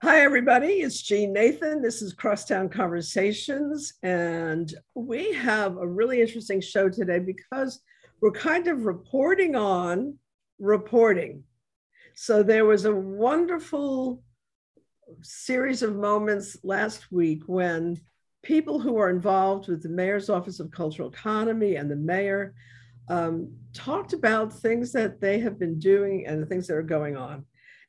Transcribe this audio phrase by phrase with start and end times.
[0.00, 0.74] Hi, everybody.
[0.74, 1.82] It's Jean Nathan.
[1.82, 3.94] This is Crosstown Conversations.
[4.04, 7.80] And we have a really interesting show today because
[8.20, 10.16] we're kind of reporting on
[10.60, 11.42] reporting.
[12.14, 14.22] So there was a wonderful
[15.22, 18.00] series of moments last week when
[18.44, 22.54] people who are involved with the Mayor's Office of Cultural Economy and the mayor
[23.08, 27.16] um, talked about things that they have been doing and the things that are going
[27.16, 27.44] on.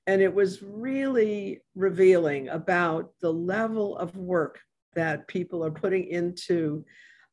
[0.10, 4.60] And it was really revealing about the level of work
[4.96, 6.84] that people are putting into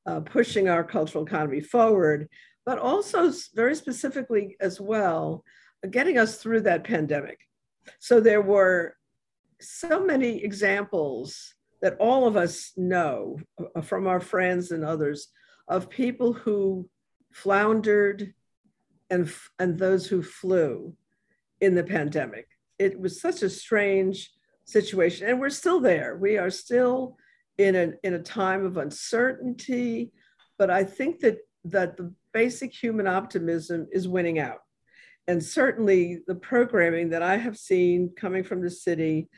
[0.05, 2.29] uh, pushing our cultural economy forward,
[2.67, 5.43] but also very specifically as well,
[5.91, 7.39] getting us through that pandemic.
[7.99, 8.95] So there were
[9.59, 13.39] so many examples that all of us know
[13.75, 15.29] uh, from our friends and others
[15.67, 16.91] of people who
[17.33, 18.35] floundered
[19.09, 20.93] and, and those who flew
[21.63, 22.47] in the pandemic
[22.79, 24.31] it was such a strange
[24.65, 25.29] situation.
[25.29, 26.17] And we're still there.
[26.17, 27.17] We are still
[27.59, 30.13] in a, in a time of uncertainty
[30.59, 34.59] but i think that that the basic human optimism is winning out.
[35.27, 39.29] And certainly the programming that i have seen coming from the city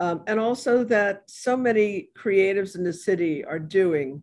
[0.00, 4.22] um, and also that so many creatives in the city are doing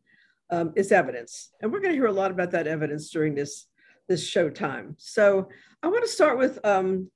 [0.52, 1.50] um, is evidence.
[1.62, 3.68] And we're going to hear a lot about that evidence during this
[4.10, 5.48] this show time so
[5.82, 7.10] i want to start with um,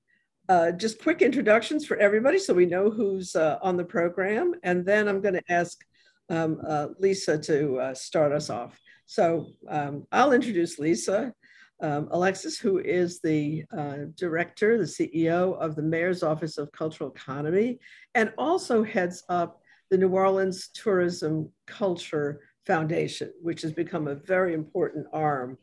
[0.49, 4.53] uh, just quick introductions for everybody so we know who's uh, on the program.
[4.63, 5.83] And then I'm going to ask
[6.29, 8.79] um, uh, Lisa to uh, start us off.
[9.05, 11.33] So um, I'll introduce Lisa
[11.81, 17.11] um, Alexis, who is the uh, director, the CEO of the Mayor's Office of Cultural
[17.11, 17.79] Economy,
[18.15, 24.53] and also heads up the New Orleans Tourism Culture Foundation, which has become a very
[24.53, 25.57] important arm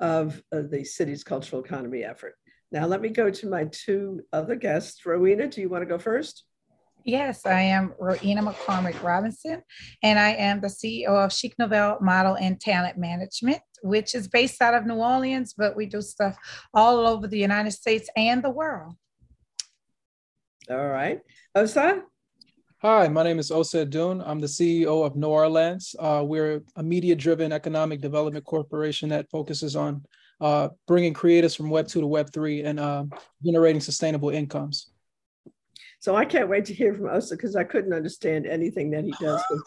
[0.00, 2.34] of the city's cultural economy effort.
[2.70, 5.06] Now let me go to my two other guests.
[5.06, 6.44] Rowena, do you want to go first?
[7.04, 9.62] Yes, I am Rowena McCormick Robinson,
[10.02, 14.60] and I am the CEO of Chic Novel Model and Talent Management, which is based
[14.60, 16.36] out of New Orleans, but we do stuff
[16.74, 18.94] all over the United States and the world.
[20.68, 21.20] All right.
[21.54, 22.02] Osa?
[22.82, 24.20] Hi, my name is Osa Dun.
[24.20, 25.96] I'm the CEO of Noir Lands.
[25.98, 30.04] Uh, we're a media driven economic development corporation that focuses on
[30.40, 33.04] uh, bringing creators from Web 2 to Web 3 and uh,
[33.44, 34.90] generating sustainable incomes.
[36.00, 39.12] So I can't wait to hear from Osa because I couldn't understand anything that he
[39.20, 39.42] does.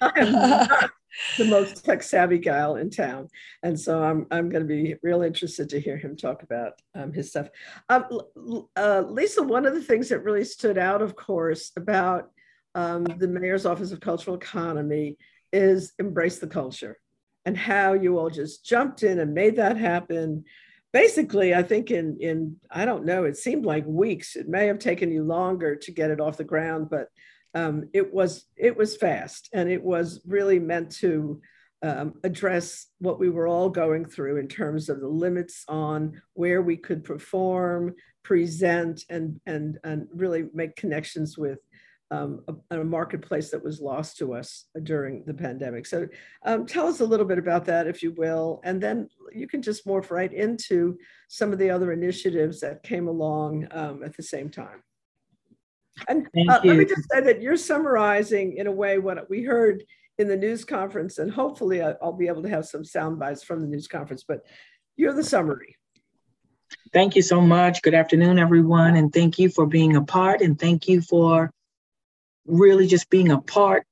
[0.00, 0.90] I am not
[1.36, 3.28] the most tech savvy guy in town,
[3.62, 7.12] and so I'm I'm going to be real interested to hear him talk about um,
[7.12, 7.48] his stuff.
[7.88, 8.06] Um,
[8.74, 12.32] uh, Lisa, one of the things that really stood out, of course, about
[12.74, 15.16] um, the mayor's office of cultural economy
[15.52, 16.98] is embrace the culture
[17.48, 20.44] and how you all just jumped in and made that happen.
[20.92, 24.36] Basically, I think in in I don't know, it seemed like weeks.
[24.36, 27.08] It may have taken you longer to get it off the ground, but
[27.54, 31.40] um, it was it was fast and it was really meant to
[31.82, 36.60] um, address what we were all going through in terms of the limits on where
[36.60, 37.94] we could perform,
[38.24, 41.60] present, and and and really make connections with
[42.10, 45.84] um, a, a, marketplace that was lost to us during the pandemic.
[45.86, 46.08] So
[46.44, 49.60] um, tell us a little bit about that, if you will, and then you can
[49.60, 50.96] just morph right into
[51.28, 54.82] some of the other initiatives that came along um, at the same time.
[56.08, 59.82] And uh, let me just say that you're summarizing in a way what we heard
[60.18, 63.60] in the news conference, and hopefully I'll be able to have some sound bites from
[63.60, 64.46] the news conference, but
[64.96, 65.76] you're the summary.
[66.92, 67.82] Thank you so much.
[67.82, 71.50] Good afternoon, everyone, and thank you for being a part, and thank you for
[72.48, 73.84] really just being a part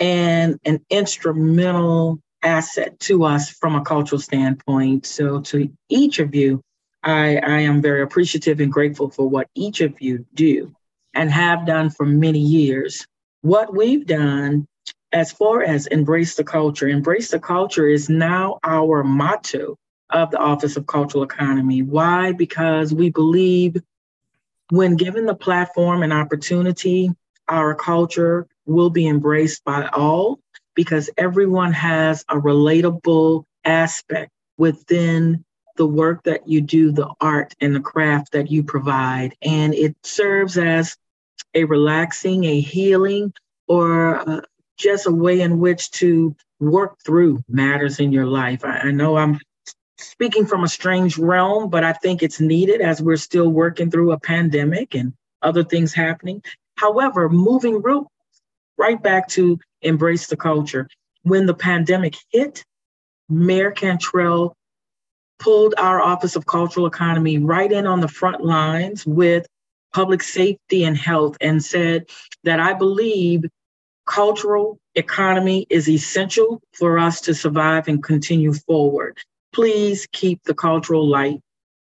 [0.00, 5.06] and an instrumental asset to us from a cultural standpoint.
[5.06, 6.62] So, to each of you,
[7.02, 10.74] I, I am very appreciative and grateful for what each of you do
[11.14, 13.06] and have done for many years.
[13.42, 14.66] What we've done
[15.12, 19.76] as far as embrace the culture, embrace the culture is now our motto
[20.10, 21.82] of the Office of Cultural Economy.
[21.82, 22.32] Why?
[22.32, 23.76] Because we believe
[24.70, 27.10] when given the platform and opportunity,
[27.48, 30.38] our culture will be embraced by all
[30.74, 35.44] because everyone has a relatable aspect within
[35.76, 39.34] the work that you do, the art and the craft that you provide.
[39.42, 40.96] And it serves as
[41.54, 43.32] a relaxing, a healing,
[43.66, 44.40] or uh,
[44.76, 48.64] just a way in which to work through matters in your life.
[48.64, 49.38] I, I know I'm
[49.98, 54.12] speaking from a strange realm, but I think it's needed as we're still working through
[54.12, 55.12] a pandemic and
[55.42, 56.42] other things happening.
[56.78, 57.82] However, moving
[58.76, 60.88] right back to embrace the culture.
[61.22, 62.64] When the pandemic hit,
[63.28, 64.54] Mayor Cantrell
[65.40, 69.46] pulled our Office of Cultural Economy right in on the front lines with
[69.92, 72.08] public safety and health and said
[72.44, 73.44] that I believe
[74.06, 79.18] cultural economy is essential for us to survive and continue forward.
[79.52, 81.40] Please keep the cultural light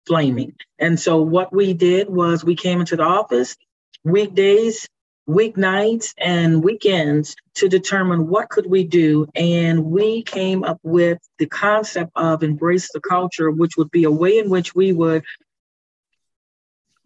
[0.06, 0.54] flaming.
[0.78, 3.56] And so what we did was we came into the office
[4.04, 4.88] weekdays,
[5.28, 9.26] weeknights, and weekends to determine what could we do.
[9.34, 14.10] And we came up with the concept of embrace the culture, which would be a
[14.10, 15.24] way in which we would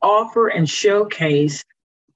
[0.01, 1.65] offer and showcase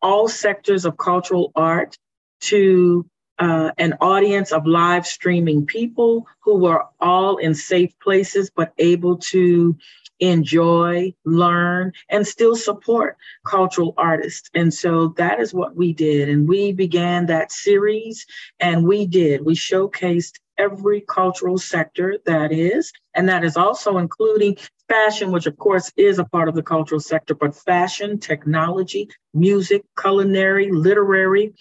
[0.03, 1.97] all sectors of cultural art
[2.41, 3.07] to
[3.39, 9.19] uh, an audience of live streaming people who were all in safe places but able
[9.19, 9.77] to
[10.21, 13.17] enjoy, learn, and still support
[13.47, 14.51] cultural artists.
[14.55, 16.29] And so that is what we did.
[16.29, 18.27] And we began that series,
[18.61, 19.45] and we did.
[19.45, 24.57] We showcased every cultural sector that is, and that is also including
[24.89, 29.83] fashion, which of course is a part of the cultural sector, but fashion, technology, music,
[30.01, 31.55] culinary, literary,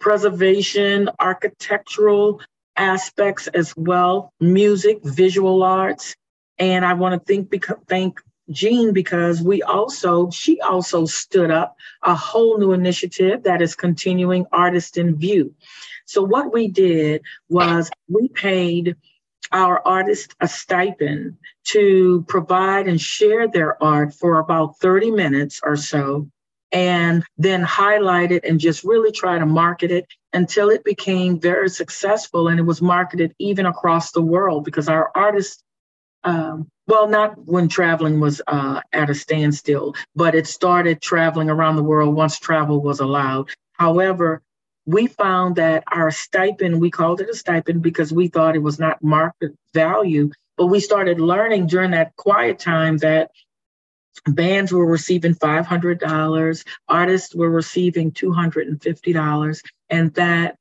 [0.00, 2.40] preservation, architectural
[2.76, 6.14] aspects as well, music, visual arts.
[6.58, 8.20] And I want to thank, beca- thank
[8.50, 14.46] Jean because we also, she also stood up a whole new initiative that is continuing
[14.52, 15.54] Artist in View.
[16.06, 18.96] So what we did was we paid
[19.52, 25.76] our artists a stipend to provide and share their art for about 30 minutes or
[25.76, 26.28] so
[26.72, 31.68] and then highlight it and just really try to market it until it became very
[31.68, 35.62] successful and it was marketed even across the world because our artists
[36.24, 41.76] um, well not when traveling was uh, at a standstill but it started traveling around
[41.76, 43.48] the world once travel was allowed.
[43.74, 44.42] However
[44.84, 48.78] we found that our stipend we called it a stipend because we thought it was
[48.78, 53.30] not market value but we started learning during that quiet time that
[54.26, 59.60] bands were receiving $500 artists were receiving $250
[59.90, 60.56] and that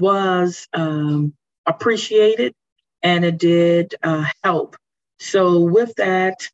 [0.00, 1.32] was um,
[1.66, 2.54] appreciated
[3.02, 4.76] and it did uh, help
[5.18, 6.48] so with that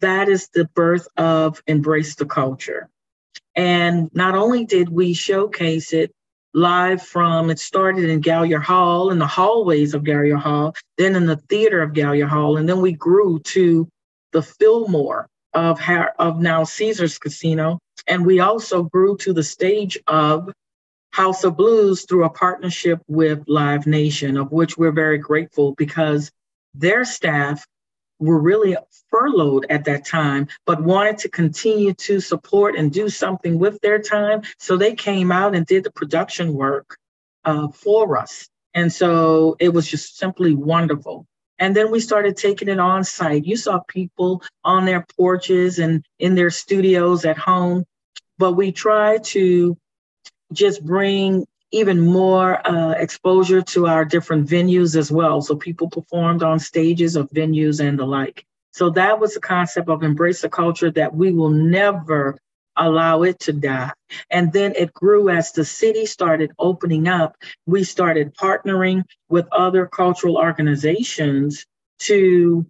[0.00, 2.88] that is the birth of embrace the culture
[3.54, 6.12] and not only did we showcase it
[6.56, 11.26] live from it started in Gallier Hall in the hallways of Gallier Hall, then in
[11.26, 13.86] the theater of Gallier Hall, and then we grew to
[14.32, 15.78] the Fillmore of,
[16.18, 17.78] of now Caesars Casino.
[18.06, 20.50] And we also grew to the stage of
[21.12, 26.30] House of Blues through a partnership with Live Nation, of which we're very grateful because
[26.74, 27.66] their staff
[28.18, 28.76] were really
[29.10, 34.00] furloughed at that time, but wanted to continue to support and do something with their
[34.00, 34.42] time.
[34.58, 36.96] So they came out and did the production work
[37.44, 38.48] uh, for us.
[38.74, 41.26] And so it was just simply wonderful.
[41.58, 43.46] And then we started taking it on site.
[43.46, 47.84] You saw people on their porches and in their studios at home,
[48.38, 49.78] but we tried to
[50.52, 51.46] just bring
[51.76, 55.42] even more uh, exposure to our different venues as well.
[55.42, 58.44] So people performed on stages of venues and the like.
[58.72, 62.38] So that was the concept of embrace a culture that we will never
[62.76, 63.92] allow it to die.
[64.30, 67.36] And then it grew as the city started opening up.
[67.66, 71.66] We started partnering with other cultural organizations
[72.00, 72.66] to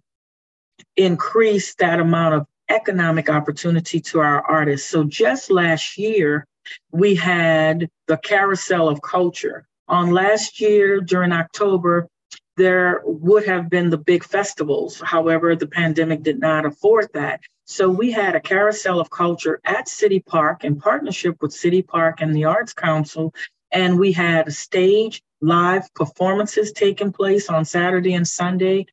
[0.95, 4.89] increase that amount of economic opportunity to our artists.
[4.89, 6.45] So just last year,
[6.91, 9.67] we had the carousel of culture.
[9.87, 12.07] On last year during October,
[12.57, 14.99] there would have been the big festivals.
[14.99, 17.39] However, the pandemic did not afford that.
[17.65, 22.21] So we had a carousel of culture at City Park in partnership with City Park
[22.21, 23.33] and the Arts Council.
[23.71, 28.87] And we had stage live performances taking place on Saturday and Sunday,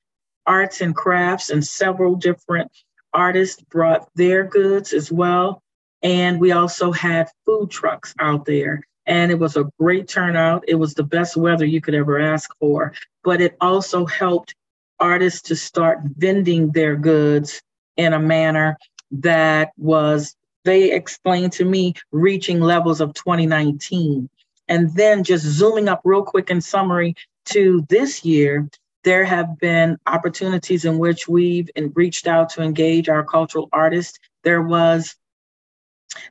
[0.47, 2.71] arts and crafts, and several different
[3.15, 5.63] artists brought their goods as well.
[6.05, 8.85] And we also had food trucks out there.
[9.07, 10.65] And it was a great turnout.
[10.69, 12.93] It was the best weather you could ever ask for.
[13.23, 14.55] But it also helped
[15.01, 17.61] artists to start vending their goods
[17.97, 18.77] in a manner
[19.11, 24.29] that was, they explained to me, reaching levels of 2019.
[24.69, 27.15] And then just zooming up real quick in summary
[27.47, 28.69] to this year,
[29.05, 34.19] there have been opportunities in which we've reached out to engage our cultural artists.
[34.43, 35.15] There was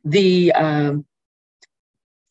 [0.06, 1.06] the um,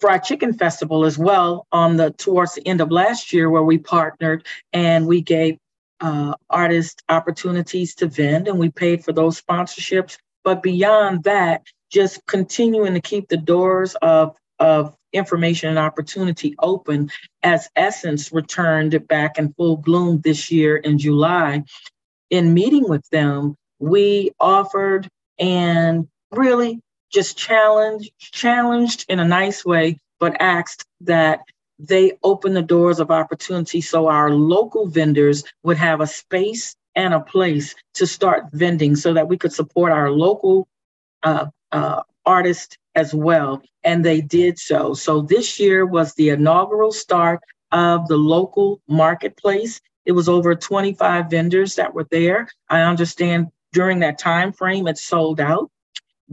[0.02, 3.78] fried chicken festival as well on the towards the end of last year where we
[3.78, 5.56] partnered and we gave
[6.00, 10.18] uh, artists opportunities to vend and we paid for those sponsorships.
[10.42, 17.08] But beyond that just continuing to keep the doors of of information and opportunity open
[17.44, 21.62] as essence returned back in full bloom this year in july.
[22.28, 26.80] In meeting with them we offered and really
[27.12, 31.40] just challenged, challenged in a nice way, but asked that
[31.78, 37.14] they open the doors of opportunity so our local vendors would have a space and
[37.14, 40.68] a place to start vending so that we could support our local
[41.22, 43.62] uh, uh, artists as well.
[43.84, 44.94] And they did so.
[44.94, 47.40] So this year was the inaugural start
[47.72, 49.80] of the local marketplace.
[50.04, 52.48] It was over 25 vendors that were there.
[52.68, 55.70] I understand during that time frame it sold out.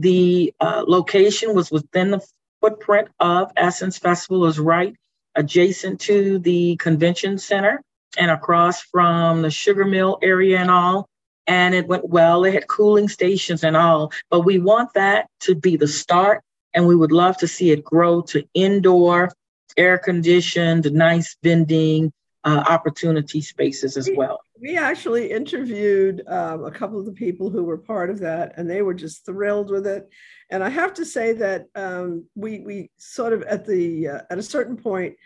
[0.00, 2.26] The uh, location was within the
[2.62, 4.96] footprint of Essence Festival is right
[5.34, 7.82] adjacent to the convention center
[8.16, 11.06] and across from the sugar mill area and all.
[11.46, 12.40] And it went well.
[12.40, 14.10] They had cooling stations and all.
[14.30, 16.40] But we want that to be the start.
[16.72, 19.30] And we would love to see it grow to indoor,
[19.76, 22.10] air conditioned, nice vending
[22.44, 24.40] uh, opportunity spaces as well.
[24.60, 28.68] We actually interviewed um, a couple of the people who were part of that, and
[28.68, 30.08] they were just thrilled with it.
[30.50, 34.38] And I have to say that um, we we sort of at the uh, at
[34.38, 35.16] a certain point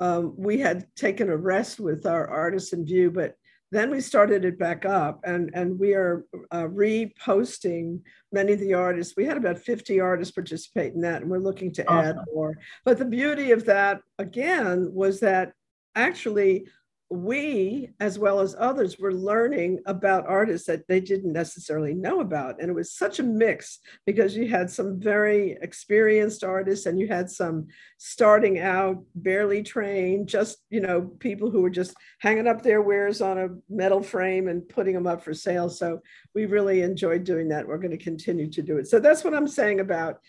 [0.00, 3.36] um, we had taken a rest with our artists in view, but
[3.70, 8.00] then we started it back up and, and we are uh, reposting
[8.32, 9.14] many of the artists.
[9.16, 12.18] We had about 50 artists participate in that, and we're looking to awesome.
[12.18, 12.56] add more.
[12.84, 15.52] But the beauty of that, again, was that
[15.94, 16.66] actually
[17.10, 22.60] we, as well as others, were learning about artists that they didn't necessarily know about.
[22.60, 27.06] And it was such a mix because you had some very experienced artists and you
[27.06, 32.62] had some starting out, barely trained, just, you know, people who were just hanging up
[32.62, 35.68] their wares on a metal frame and putting them up for sale.
[35.68, 36.00] So
[36.34, 37.68] we really enjoyed doing that.
[37.68, 38.88] We're going to continue to do it.
[38.88, 40.20] So that's what I'm saying about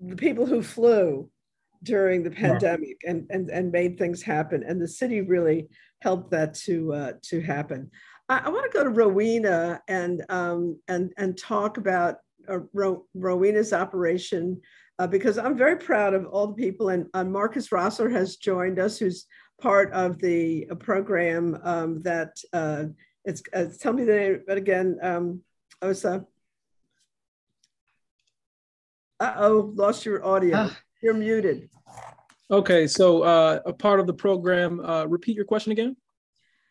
[0.00, 1.30] the people who flew
[1.84, 3.10] during the pandemic yeah.
[3.10, 5.68] and, and and made things happen and the city really
[6.00, 7.90] helped that to uh, to happen
[8.28, 12.16] i, I want to go to rowena and um, and and talk about
[12.48, 14.60] uh, Ro- rowena's operation
[14.98, 18.78] uh, because i'm very proud of all the people and uh, marcus rosser has joined
[18.78, 19.26] us who's
[19.60, 22.84] part of the uh, program um, that uh,
[23.24, 23.42] it's
[23.78, 25.40] tell me the name but again um,
[25.84, 26.20] I was uh
[29.20, 30.78] oh lost your audio ah.
[31.04, 31.68] You're muted.
[32.50, 35.98] Okay, so uh, a part of the program, uh, repeat your question again.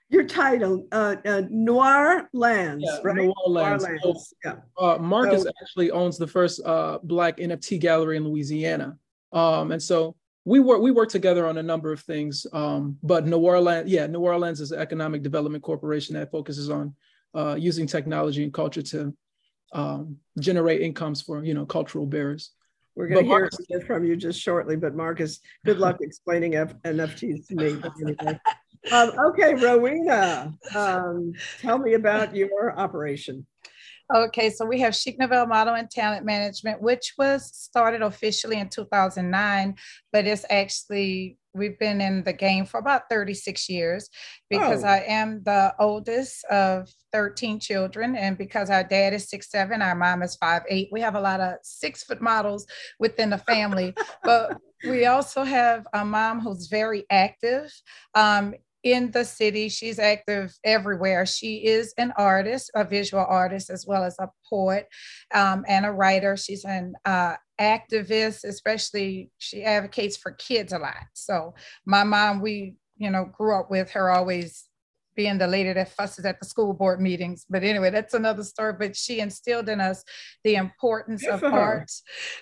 [0.09, 3.15] Your title, uh, uh, Noir Lands, yeah, right?
[3.15, 3.83] Noir Lands.
[3.83, 4.33] Noir Lands.
[4.33, 4.55] So, yeah.
[4.75, 8.97] Uh, Marcus so, actually owns the first uh, Black NFT gallery in Louisiana.
[9.33, 12.47] Um, and so we work we work together on a number of things.
[12.53, 16.95] Um, but Noir Lands, yeah, Noir Lands is an economic development corporation that focuses on
[17.35, 19.13] uh, using technology and culture to
[19.73, 22.49] um, generate incomes for you know cultural bearers.
[22.95, 26.75] We're going to hear Marcus, from you just shortly, but Marcus, good luck explaining F-
[26.83, 27.81] NFTs to me.
[28.01, 28.39] Anyway.
[28.91, 31.31] Um, okay, Rowena, um,
[31.61, 33.45] tell me about your operation.
[34.13, 38.67] Okay, so we have Chic Novelle Model and Talent Management, which was started officially in
[38.67, 39.75] 2009,
[40.11, 44.09] but it's actually we've been in the game for about 36 years
[44.49, 44.87] because oh.
[44.87, 48.15] I am the oldest of 13 children.
[48.15, 50.89] And because our dad is six seven, our mom is five eight.
[50.91, 52.65] We have a lot of six foot models
[52.99, 53.93] within the family.
[54.23, 57.71] but we also have a mom who's very active.
[58.15, 59.69] Um, in the city.
[59.69, 61.25] She's active everywhere.
[61.25, 64.87] She is an artist, a visual artist, as well as a poet
[65.33, 66.35] um, and a writer.
[66.35, 71.05] She's an uh, activist, especially she advocates for kids a lot.
[71.13, 71.53] So
[71.85, 74.67] my mom, we, you know, grew up with her always
[75.15, 77.45] being the lady that fusses at the school board meetings.
[77.49, 78.73] But anyway, that's another story.
[78.73, 80.03] But she instilled in us
[80.43, 81.91] the importance of art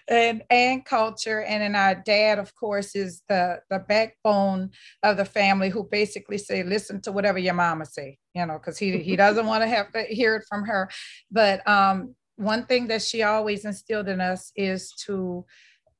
[0.08, 1.41] and, and culture.
[1.41, 4.72] And then our dad, of course, is the, the backbone
[5.03, 8.77] of the family who basically say, listen to whatever your mama say, you know, because
[8.77, 10.89] he, he doesn't want to have to hear it from her.
[11.30, 15.46] But um, one thing that she always instilled in us is to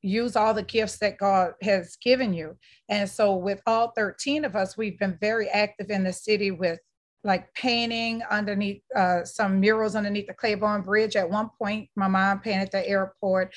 [0.02, 2.58] use all the gifts that God has given you.
[2.90, 6.80] And so, with all 13 of us, we've been very active in the city with
[7.24, 11.16] like painting underneath uh, some murals underneath the Claiborne Bridge.
[11.16, 13.54] At one point, my mom painted the airport.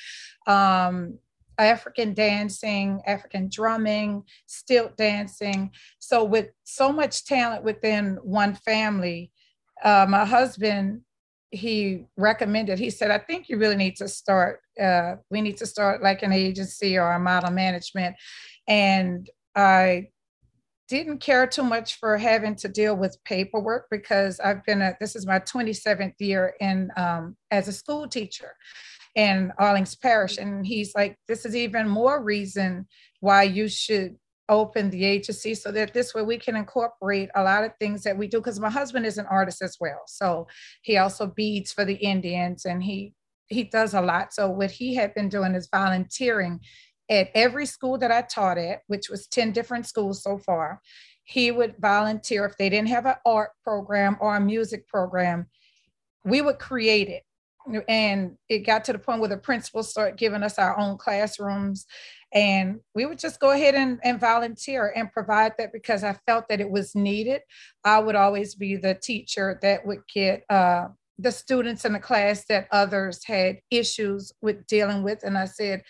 [0.47, 1.17] Um,
[1.57, 5.71] African dancing, African drumming, stilt dancing.
[5.99, 9.31] So, with so much talent within one family,
[9.83, 11.01] uh, my husband
[11.55, 15.65] he recommended, he said, I think you really need to start, uh, we need to
[15.65, 18.15] start like an agency or a model management.
[18.67, 20.09] And I
[20.87, 25.15] didn't care too much for having to deal with paperwork because I've been a, this
[25.15, 28.51] is my 27th year in um, as a school teacher
[29.15, 30.37] in Orleans Parish.
[30.37, 32.85] And he's like, this is even more reason
[33.21, 34.15] why you should
[34.49, 38.17] open the agency so that this way we can incorporate a lot of things that
[38.17, 40.47] we do because my husband is an artist as well so
[40.81, 43.13] he also beads for the indians and he
[43.47, 44.33] he does a lot.
[44.33, 46.59] So what he had been doing is volunteering
[47.09, 50.81] at every school that I taught at, which was 10 different schools so far.
[51.23, 55.47] He would volunteer if they didn't have an art program or a music program,
[56.23, 57.23] we would create it.
[57.87, 61.85] And it got to the point where the principals started giving us our own classrooms.
[62.35, 66.49] And we would just go ahead and, and volunteer and provide that because I felt
[66.49, 67.41] that it was needed.
[67.85, 72.43] I would always be the teacher that would get uh, the students in the class
[72.49, 75.23] that others had issues with dealing with.
[75.23, 75.81] And I said,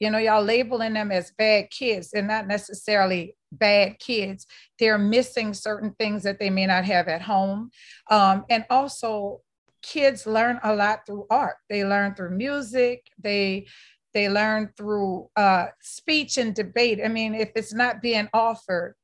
[0.00, 2.10] you know, y'all labeling them as bad kids.
[2.10, 4.48] They're not necessarily bad kids.
[4.80, 7.70] They're missing certain things that they may not have at home.
[8.10, 9.42] Um, and also,
[9.84, 11.56] kids learn a lot through art.
[11.68, 13.06] They learn through music.
[13.18, 13.66] They
[14.14, 17.00] they learn through uh, speech and debate.
[17.04, 18.94] I mean, if it's not being offered,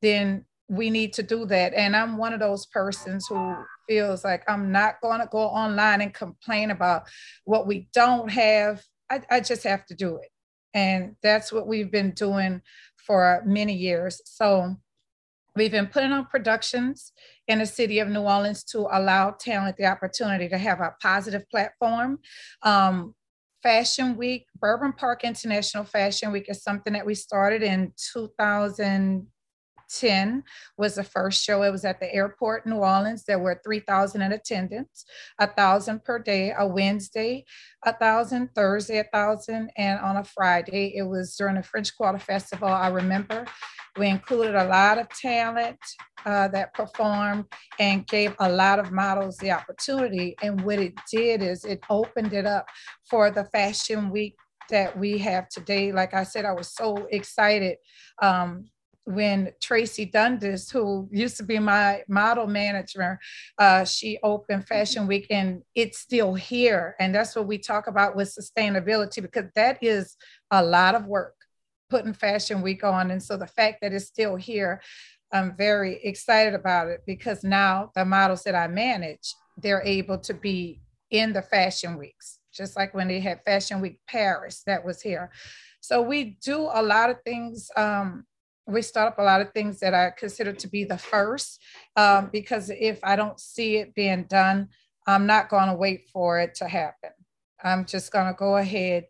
[0.00, 1.74] then we need to do that.
[1.74, 3.56] And I'm one of those persons who
[3.88, 7.02] feels like I'm not going to go online and complain about
[7.44, 8.80] what we don't have.
[9.10, 10.30] I, I just have to do it.
[10.72, 12.62] And that's what we've been doing
[12.96, 14.22] for many years.
[14.24, 14.76] So
[15.56, 17.12] we've been putting on productions
[17.48, 21.42] in the city of New Orleans to allow talent the opportunity to have a positive
[21.50, 22.20] platform.
[22.62, 23.16] Um,
[23.62, 29.26] Fashion Week, Bourbon Park International Fashion Week is something that we started in 2000.
[29.98, 30.42] 10
[30.76, 31.62] was the first show.
[31.62, 33.24] It was at the airport, New Orleans.
[33.24, 35.04] There were 3,000 in attendance,
[35.38, 37.44] a thousand per day, a Wednesday,
[37.84, 40.94] a thousand, Thursday, a thousand, and on a Friday.
[40.96, 42.68] It was during the French Quarter Festival.
[42.68, 43.46] I remember
[43.98, 45.78] we included a lot of talent
[46.24, 47.46] uh, that performed
[47.78, 50.36] and gave a lot of models the opportunity.
[50.42, 52.66] And what it did is it opened it up
[53.08, 54.36] for the Fashion Week
[54.70, 55.92] that we have today.
[55.92, 57.78] Like I said, I was so excited
[58.22, 58.66] um,
[59.04, 63.18] when Tracy Dundas, who used to be my model manager,
[63.58, 66.96] uh, she opened Fashion Week and it's still here.
[67.00, 70.16] And that's what we talk about with sustainability because that is
[70.50, 71.34] a lot of work
[71.88, 73.10] putting Fashion Week on.
[73.10, 74.80] And so the fact that it's still here,
[75.32, 80.34] I'm very excited about it because now the models that I manage, they're able to
[80.34, 85.02] be in the Fashion Weeks, just like when they had Fashion Week Paris that was
[85.02, 85.30] here.
[85.80, 88.24] So we do a lot of things um,
[88.66, 91.60] we start up a lot of things that I consider to be the first,
[91.96, 94.68] um, because if I don't see it being done,
[95.06, 97.10] I'm not going to wait for it to happen.
[97.62, 99.06] I'm just going to go ahead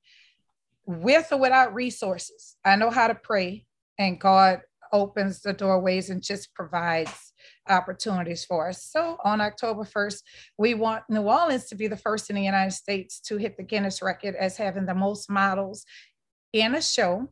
[0.87, 2.57] with or without resources.
[2.65, 3.67] I know how to pray,
[3.99, 7.33] and God opens the doorways and just provides
[7.69, 8.85] opportunities for us.
[8.85, 10.23] So on October 1st,
[10.59, 13.63] we want New Orleans to be the first in the United States to hit the
[13.63, 15.85] Guinness record as having the most models
[16.53, 17.29] in a show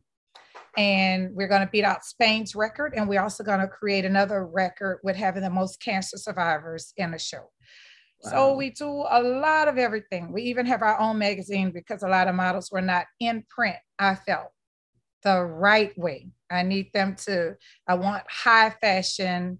[0.79, 2.93] and we're going to beat out Spain's record.
[2.95, 7.11] And we're also going to create another record with having the most cancer survivors in
[7.11, 7.51] the show.
[8.23, 8.31] Wow.
[8.31, 10.31] So we do a lot of everything.
[10.31, 13.75] We even have our own magazine because a lot of models were not in print.
[13.99, 14.51] I felt
[15.21, 16.29] the right way.
[16.49, 19.59] I need them to, I want high fashion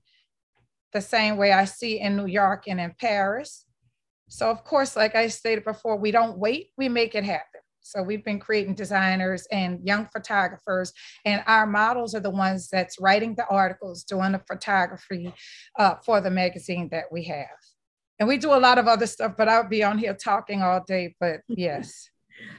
[0.94, 3.66] the same way I see in New York and in Paris.
[4.30, 7.44] So, of course, like I stated before, we don't wait, we make it happen.
[7.82, 10.94] So we've been creating designers and young photographers,
[11.26, 15.34] and our models are the ones that's writing the articles, doing the photography
[15.78, 17.48] uh, for the magazine that we have.
[18.20, 20.84] And we do a lot of other stuff, but I'll be on here talking all
[20.86, 21.16] day.
[21.20, 22.10] But yes.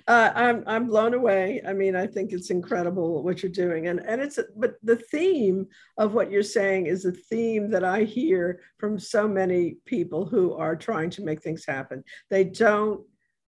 [0.07, 1.63] Uh, I'm I'm blown away.
[1.67, 5.67] I mean, I think it's incredible what you're doing, and and it's but the theme
[5.97, 10.53] of what you're saying is a theme that I hear from so many people who
[10.53, 12.05] are trying to make things happen.
[12.29, 13.07] They don't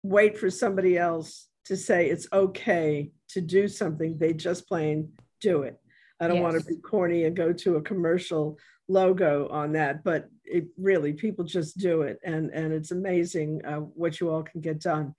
[0.01, 5.63] wait for somebody else to say it's okay to do something, they just plain do
[5.63, 5.79] it.
[6.19, 6.43] I don't yes.
[6.43, 11.13] want to be corny and go to a commercial logo on that, but it really
[11.13, 15.13] people just do it, and and it's amazing uh, what you all can get done.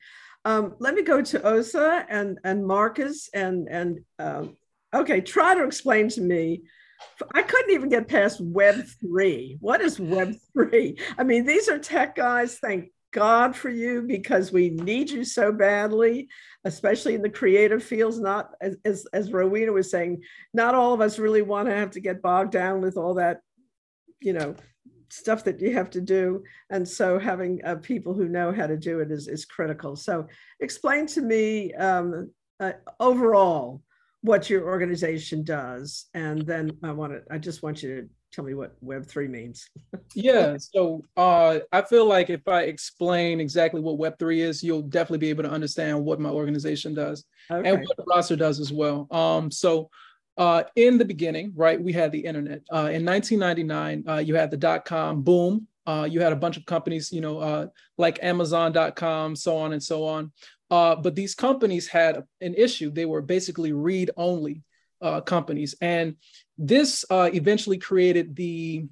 [0.44, 4.56] Um, let me go to Osa and and Marcus and and um,
[4.94, 6.62] okay, try to explain to me.
[7.34, 9.58] I couldn't even get past Web three.
[9.60, 10.98] What is Web three?
[11.18, 12.58] I mean, these are tech guys.
[12.58, 16.28] Thank God for you because we need you so badly,
[16.64, 18.18] especially in the creative fields.
[18.18, 21.92] Not as, as, as Rowena was saying, not all of us really want to have
[21.92, 23.40] to get bogged down with all that,
[24.20, 24.54] you know,
[25.08, 26.42] stuff that you have to do.
[26.70, 29.96] And so having uh, people who know how to do it is, is critical.
[29.96, 30.26] So
[30.60, 33.82] explain to me um, uh, overall
[34.22, 36.06] what your organization does.
[36.14, 39.68] And then I want to, I just want you to tell me what Web3 means.
[40.14, 45.18] yeah, so uh, I feel like if I explain exactly what Web3 is, you'll definitely
[45.18, 47.68] be able to understand what my organization does okay.
[47.68, 49.08] and what the roster does as well.
[49.10, 49.88] Um, so
[50.36, 52.60] uh, in the beginning, right, we had the internet.
[52.70, 55.66] Uh, in 1999, uh, you had the dot com boom.
[55.86, 59.82] Uh, you had a bunch of companies, you know, uh, like Amazon.com, so on and
[59.82, 60.30] so on.
[60.70, 62.90] Uh, but these companies had an issue.
[62.90, 64.62] They were basically read only
[65.02, 65.74] uh, companies.
[65.80, 66.16] And
[66.58, 68.86] this uh, eventually created the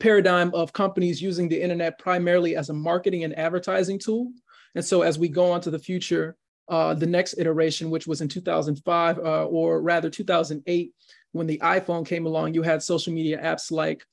[0.00, 4.32] paradigm of companies using the internet primarily as a marketing and advertising tool.
[4.74, 6.36] And so as we go on to the future,
[6.68, 10.92] uh, the next iteration, which was in 2005, uh, or rather 2008,
[11.32, 14.04] when the iPhone came along, you had social media apps like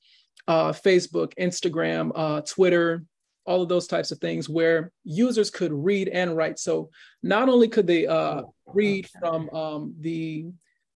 [0.48, 3.04] uh, Facebook, Instagram, uh, Twitter,
[3.46, 6.58] all of those types of things where users could read and write.
[6.58, 6.90] So
[7.22, 10.46] not only could they uh, read from um, the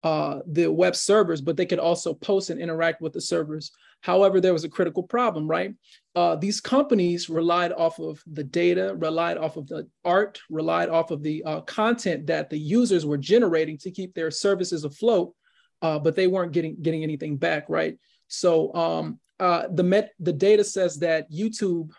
[0.04, 3.72] uh, the web servers, but they could also post and interact with the servers.
[4.02, 5.74] However, there was a critical problem, right?
[6.16, 11.12] Uh, these companies relied off of the data, relied off of the art, relied off
[11.12, 15.34] of the uh, content that the users were generating to keep their services afloat,
[15.82, 17.98] uh, but they weren't getting getting anything back, right?
[18.28, 21.92] So um, uh, the met the data says that YouTube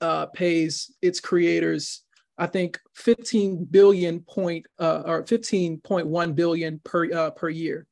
[0.00, 2.02] uh, pays its creators,
[2.42, 7.86] I think, 15 billion point uh, or 15.1 billion per uh, per year.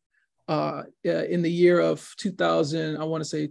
[0.49, 3.51] Uh, in the year of 2000, I want to say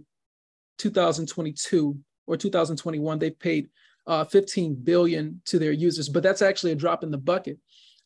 [0.76, 3.70] 2022 or 2021, they paid
[4.06, 7.58] uh, 15 billion to their users, but that's actually a drop in the bucket.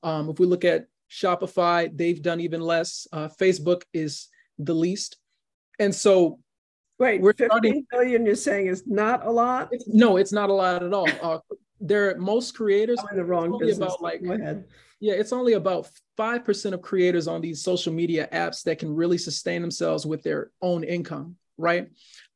[0.04, 3.09] Um, if we look at Shopify, they've done even less.
[3.12, 4.28] Uh, Facebook is
[4.59, 5.16] the least,
[5.80, 6.38] and so
[7.00, 9.70] Wait, we're 15 starting, billion you're saying is not a lot?
[9.72, 11.09] It's, no, it's not a lot at all.
[11.20, 11.38] Uh,
[11.87, 12.99] there, are most creators.
[13.01, 13.94] I'm in the wrong business.
[13.94, 14.64] About like, Go ahead.
[15.01, 19.18] Yeah, it's only about 5% of creators on these social media apps that can really
[19.18, 21.88] sustain themselves with their own income, right?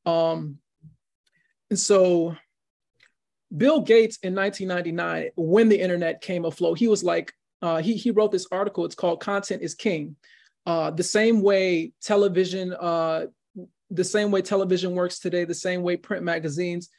[0.05, 0.59] Um,
[1.71, 2.37] and so
[3.57, 7.33] Bill Gates in 1999, when the internet came afloat, he was like,
[7.63, 8.85] uh, he, he wrote this article.
[8.85, 10.17] It's called Content is King.
[10.67, 13.27] Uh, the same way television uh,
[13.91, 16.91] the same way television works today, the same way print magazines,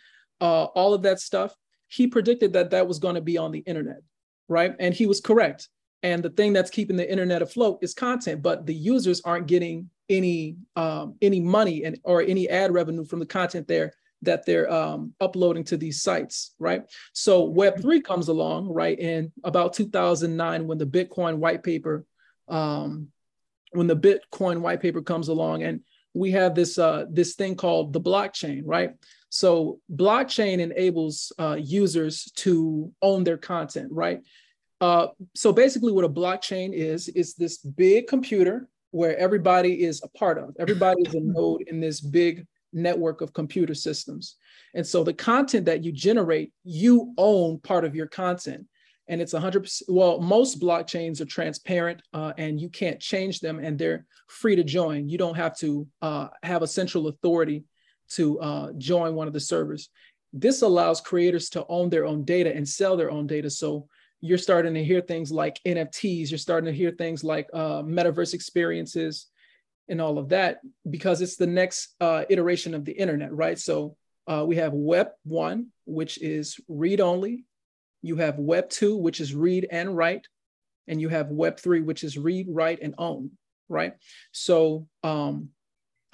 [0.41, 1.53] uh, all of that stuff.
[1.89, 4.01] He predicted that that was going to be on the internet,
[4.47, 4.73] right?
[4.79, 5.67] And he was correct.
[6.01, 9.89] And the thing that's keeping the internet afloat is content, but the users aren't getting
[10.07, 14.71] any um, any money and or any ad revenue from the content there that they're
[14.71, 16.83] um, uploading to these sites, right?
[17.13, 22.05] So Web three comes along, right, in about 2009 when the Bitcoin white paper,
[22.47, 23.09] um,
[23.71, 25.81] when the Bitcoin white paper comes along, and
[26.13, 28.91] we have this uh, this thing called the blockchain, right?
[29.29, 34.21] So blockchain enables uh, users to own their content, right?
[34.81, 40.17] Uh, so basically, what a blockchain is is this big computer where everybody is a
[40.17, 40.55] part of.
[40.59, 44.35] Everybody is a node in this big network of computer systems.
[44.73, 48.65] And so the content that you generate, you own part of your content
[49.09, 53.77] and it's 100% well most blockchains are transparent uh, and you can't change them and
[53.77, 57.65] they're free to join you don't have to uh, have a central authority
[58.09, 59.89] to uh, join one of the servers.
[60.33, 63.49] This allows creators to own their own data and sell their own data.
[63.49, 63.87] So
[64.21, 68.33] you're starting to hear things like nfts you're starting to hear things like uh, metaverse
[68.33, 69.27] experiences
[69.87, 73.57] and all of that because it's the next uh, iteration of the internet right?
[73.57, 73.95] So
[74.27, 77.45] uh, we have web 1 which is read only.
[78.01, 80.27] You have Web 2, which is read and write,
[80.87, 83.31] and you have Web 3, which is read, write, and own,
[83.67, 83.93] right?
[84.31, 85.49] So um,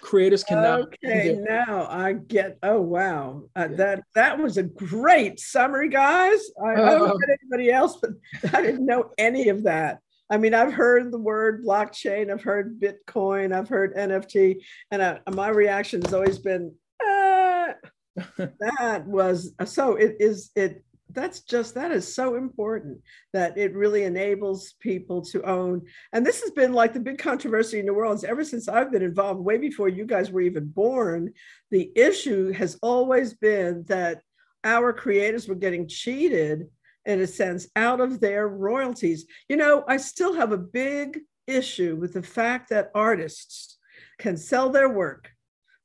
[0.01, 0.77] creators can now.
[0.79, 2.58] Okay, now I get.
[2.63, 3.77] Oh wow, uh, yeah.
[3.77, 6.41] that that was a great summary, guys.
[6.63, 7.36] I, uh, I don't know uh-huh.
[7.41, 8.12] anybody else, but
[8.53, 9.99] I didn't know any of that.
[10.29, 14.58] I mean, I've heard the word blockchain, I've heard Bitcoin, I've heard NFT,
[14.89, 17.73] and uh, my reaction has always been, uh,
[18.38, 19.95] that was so.
[19.95, 20.84] It is it
[21.15, 22.99] that's just that is so important
[23.34, 25.82] that it really enables people to own.
[26.13, 29.01] And this has been like the big controversy in new orleans ever since i've been
[29.01, 31.34] involved way before you guys were even born.
[31.71, 34.21] The issue has always been that
[34.63, 36.67] our creators were getting cheated
[37.06, 39.25] in a sense out of their royalties.
[39.49, 43.78] You know i still have a big issue with the fact that artists
[44.19, 45.30] can sell their work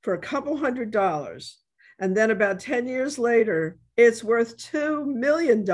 [0.02, 1.59] for a couple hundred dollars
[2.00, 5.68] and then about 10 years later it's worth $2 million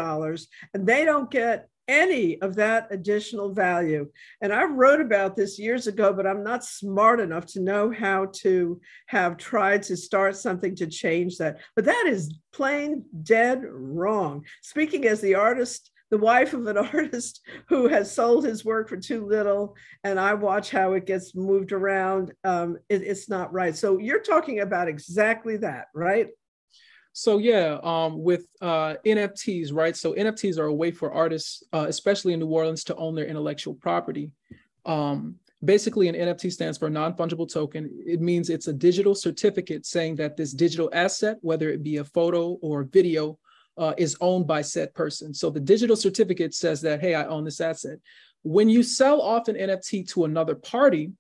[0.75, 4.09] and they don't get any of that additional value.
[4.41, 8.27] And I wrote about this years ago, but I'm not smart enough to know how
[8.41, 11.61] to have tried to start something to change that.
[11.75, 14.45] But that is plain dead wrong.
[14.63, 18.97] Speaking as the artist, the wife of an artist who has sold his work for
[18.97, 23.77] too little, and I watch how it gets moved around, um, it, it's not right.
[23.77, 26.29] So you're talking about exactly that, right?
[27.13, 29.97] So yeah, um, with uh, NFTs, right?
[29.97, 33.27] So NFTs are a way for artists, uh, especially in New Orleans, to own their
[33.27, 34.33] intellectual property.
[34.85, 37.91] Um, Basically, an NFT stands for non fungible token.
[38.07, 42.05] It means it's a digital certificate saying that this digital asset, whether it be a
[42.05, 43.39] photo or video,
[43.79, 45.35] uh, is owned by said person.
[45.35, 47.99] So the digital certificate says that, hey, I own this asset.
[48.43, 51.13] When you sell off an NFT to another party,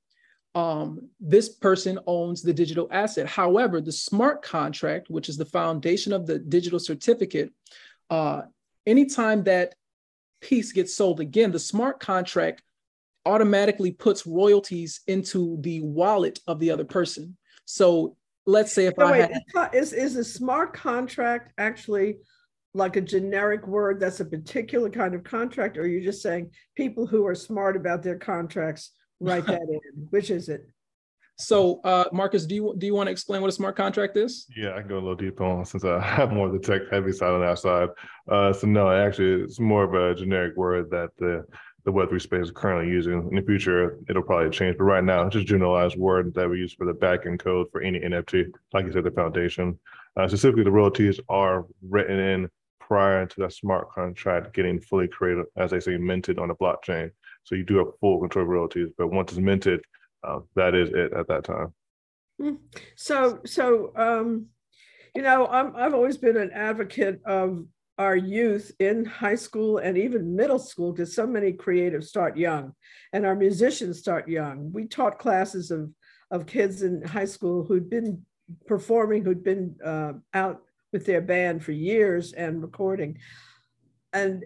[0.55, 3.27] um, this person owns the digital asset.
[3.27, 7.53] However, the smart contract, which is the foundation of the digital certificate,
[8.09, 8.42] uh,
[8.87, 9.75] anytime that
[10.40, 12.62] piece gets sold again, the smart contract
[13.27, 17.37] automatically puts royalties into the wallet of the other person.
[17.66, 18.16] So
[18.47, 22.19] let's say if no, I wait, had, is is a smart contract actually
[22.77, 26.51] like a generic word that's a particular kind of contract, or you're you just saying
[26.77, 30.07] people who are smart about their contracts write that in?
[30.11, 30.69] Which is it?
[31.39, 34.47] So, uh, Marcus, do you do you want to explain what a smart contract is?
[34.57, 36.83] Yeah, I can go a little deeper on since I have more of the tech
[36.91, 37.89] heavy side on that side.
[38.31, 41.45] Uh, so no, actually, it's more of a generic word that the
[41.85, 43.29] the Web3 space is currently using.
[43.31, 46.51] In the future, it'll probably change, but right now, it's just a generalized word that
[46.51, 48.47] we use for the backend code for any NFT.
[48.73, 49.79] Like you said, the foundation.
[50.17, 52.49] Uh, specifically, the royalties are written in
[52.87, 57.11] prior to that smart contract getting fully created, as they say, minted on the blockchain.
[57.44, 59.81] So you do have full control of royalties, but once it's minted,
[60.27, 61.75] uh, that is it at that time.
[62.40, 62.55] Hmm.
[62.96, 64.46] So, so um,
[65.14, 67.64] you know, I'm, I've always been an advocate of
[67.99, 72.72] our youth in high school and even middle school because so many creatives start young,
[73.12, 74.70] and our musicians start young.
[74.72, 75.90] We taught classes of
[76.31, 78.22] of kids in high school who'd been
[78.66, 80.62] performing, who'd been uh, out
[80.96, 83.18] with their band for years and recording,
[84.12, 84.44] and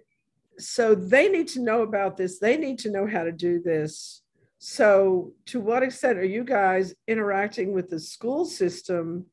[0.59, 2.39] so they need to know about this.
[2.39, 4.21] They need to know how to do this
[4.63, 9.25] so, to what extent are you guys interacting with the school system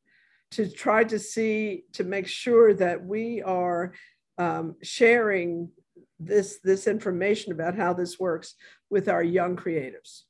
[0.51, 3.93] to try to see to make sure that we are
[4.38, 5.69] um, sharing
[6.17, 8.56] this this information about how this works
[8.89, 10.21] with our young creatives?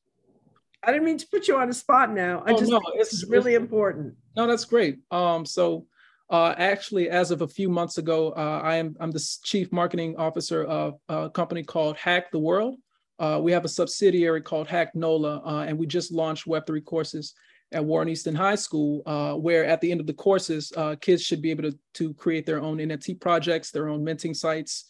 [0.82, 2.41] I didn't mean to put you on the spot now.
[2.47, 4.15] I oh, just no, it's, it's really important.
[4.36, 4.97] No, that's great.
[5.12, 5.86] Um, so
[6.30, 10.16] uh, actually, as of a few months ago, uh, I am I'm the chief marketing
[10.18, 12.76] officer of a company called Hack the World.
[13.20, 17.34] Uh, we have a subsidiary called Hack NOLA, uh, and we just launched Web3 courses
[17.72, 21.24] at Warren Easton High School, uh, where at the end of the courses, uh, kids
[21.24, 24.86] should be able to, to create their own NFT projects, their own minting sites,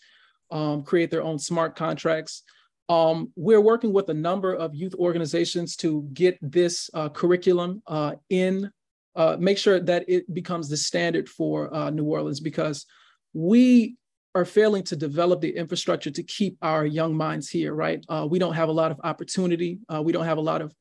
[0.51, 2.43] um, create their own smart contracts.
[2.89, 7.81] Um, we're working with a number of youth organizations to get this curriculum
[9.17, 12.85] uh, make sure that it becomes the standard for New Orleans because
[13.33, 13.97] we
[14.37, 18.05] are failing to develop the infrastructure to keep our young minds here, right?
[18.07, 19.79] Uh, we don't have a lot of opportunity.
[19.89, 20.73] Uh, we don't have a lot of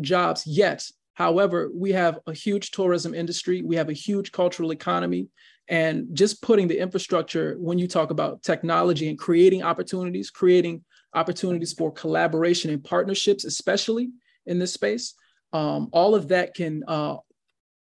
[0.00, 0.84] jobs yet.
[1.14, 3.62] However, we have a huge tourism industry.
[3.62, 5.28] We have a huge cultural economy.
[5.68, 11.72] And just putting the infrastructure, when you talk about technology and creating opportunities, creating opportunities
[11.72, 14.10] for collaboration and partnerships, especially
[14.44, 15.14] in this space,
[15.52, 17.16] um, all of that can, uh,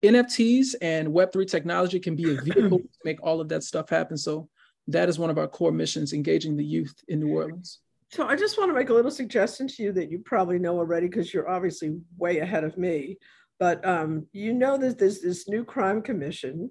[0.03, 4.17] NFTs and Web3 technology can be a vehicle to make all of that stuff happen.
[4.17, 4.49] So
[4.87, 7.79] that is one of our core missions, engaging the youth in New Orleans.
[8.11, 10.77] So I just want to make a little suggestion to you that you probably know
[10.77, 13.17] already because you're obviously way ahead of me.
[13.59, 16.69] But um, you know that there's this new crime commission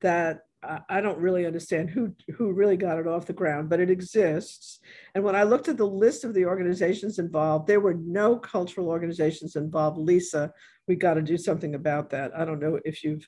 [0.00, 0.40] that
[0.88, 4.80] I don't really understand who who really got it off the ground, but it exists.
[5.14, 8.88] And when I looked at the list of the organizations involved, there were no cultural
[8.88, 9.98] organizations involved.
[9.98, 10.52] Lisa,
[10.88, 12.32] we got to do something about that.
[12.36, 13.26] I don't know if you've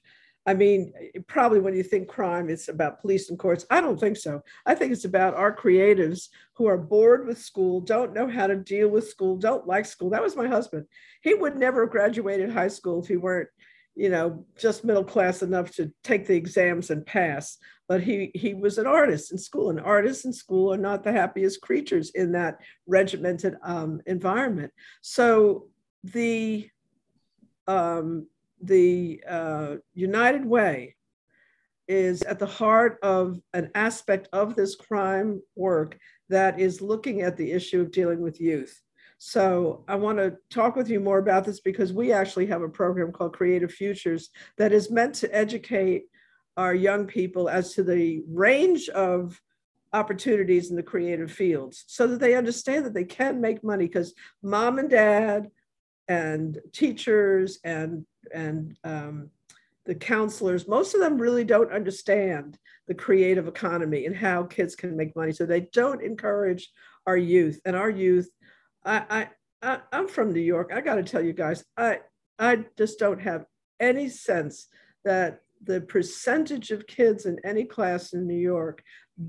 [0.49, 0.95] I mean,
[1.27, 3.67] probably when you think crime, it's about police and courts.
[3.69, 4.41] I don't think so.
[4.65, 8.57] I think it's about our creatives who are bored with school, don't know how to
[8.57, 10.09] deal with school, don't like school.
[10.09, 10.87] That was my husband.
[11.21, 13.51] He would never have graduated high school if he weren't,
[13.99, 17.59] you know, just middle class enough to take the exams and pass.
[17.89, 21.13] But he he was an artist in school, and artists in school are not the
[21.13, 24.73] happiest creatures in that regimented um, environment.
[25.03, 25.67] So
[26.05, 26.71] the
[27.67, 28.29] um,
[28.63, 30.95] the uh, United Way
[31.89, 37.37] is at the heart of an aspect of this crime work that is looking at
[37.37, 38.81] the issue of dealing with youth.
[39.19, 42.69] So I want to talk with you more about this because we actually have a
[42.69, 46.05] program called Creative Futures that is meant to educate
[46.57, 49.41] our young people as to the range of
[49.93, 54.15] opportunities in the creative fields so that they understand that they can make money because
[54.43, 55.51] mom and dad
[56.09, 58.05] and teachers and
[58.35, 59.31] and um,
[59.87, 64.97] the counselors most of them really don't understand the creative economy and how kids can
[64.97, 65.31] make money.
[65.31, 66.71] So they don't encourage
[67.07, 68.29] our youth and our youth
[68.89, 69.29] i i,
[69.63, 72.01] I i'm from new york i got to tell you guys i
[72.39, 73.45] i just don't have
[73.81, 74.69] any sense
[75.05, 78.83] that the percentage of kids in any class in new york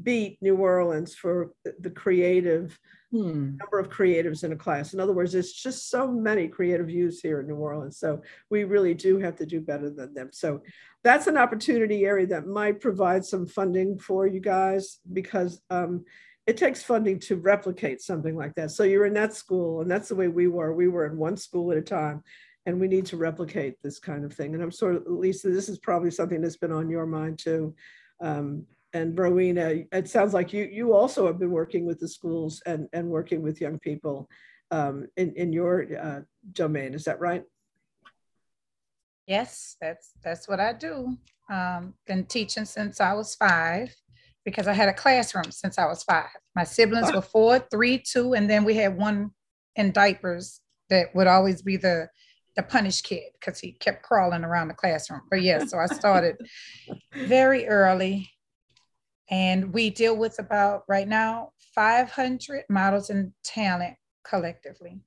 [0.04, 2.80] beat new orleans for the creative
[3.12, 3.58] hmm.
[3.58, 4.94] number of creatives in a class.
[4.94, 7.98] In other words, there's just so many creative youths here in New Orleans.
[7.98, 10.30] So we really do have to do better than them.
[10.32, 10.62] So
[11.04, 16.06] that's an opportunity area that might provide some funding for you guys because um,
[16.50, 18.72] it takes funding to replicate something like that.
[18.72, 20.74] So you're in that school, and that's the way we were.
[20.74, 22.24] We were in one school at a time,
[22.66, 24.56] and we need to replicate this kind of thing.
[24.56, 27.76] And I'm sort of, Lisa, this is probably something that's been on your mind too.
[28.20, 32.64] Um, and Rowena, it sounds like you you also have been working with the schools
[32.66, 34.28] and and working with young people
[34.72, 36.22] um, in in your uh,
[36.54, 36.96] domain.
[36.96, 37.44] Is that right?
[39.28, 41.16] Yes, that's that's what I do.
[41.48, 43.94] Um, been teaching since I was five
[44.46, 46.30] because I had a classroom since I was five.
[46.56, 49.32] My siblings were four, three, two, and then we had one
[49.76, 52.10] in diapers that would always be the
[52.56, 55.22] the punished kid because he kept crawling around the classroom.
[55.30, 56.36] But yeah, so I started
[57.14, 58.30] very early
[59.30, 65.00] and we deal with about right now 500 models and talent collectively.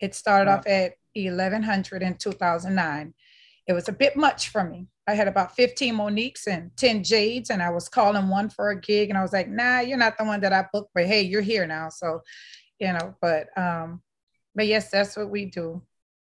[0.00, 0.58] It started wow.
[0.58, 3.14] off at 1100 in 2009.
[3.68, 4.88] It was a bit much for me.
[5.06, 8.80] I had about 15 Moniques and 10 Jades, and I was calling one for a
[8.80, 11.20] gig, and I was like, "Nah, you're not the one that I booked, but hey,
[11.22, 12.22] you're here now." So,
[12.80, 14.02] you know, but um,
[14.54, 15.82] but yes, that's what we do.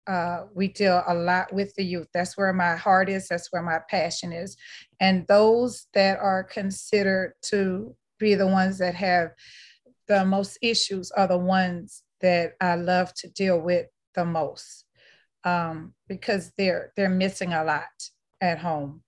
[0.05, 2.07] Uh, we deal a lot with the youth.
[2.13, 3.27] That's where my heart is.
[3.29, 4.57] That's where my passion is.
[4.99, 9.31] And those that are considered to be the ones that have
[10.07, 14.85] the most issues are the ones that I love to deal with the most
[15.43, 18.09] um, because they're they're missing a lot
[18.41, 19.01] at home.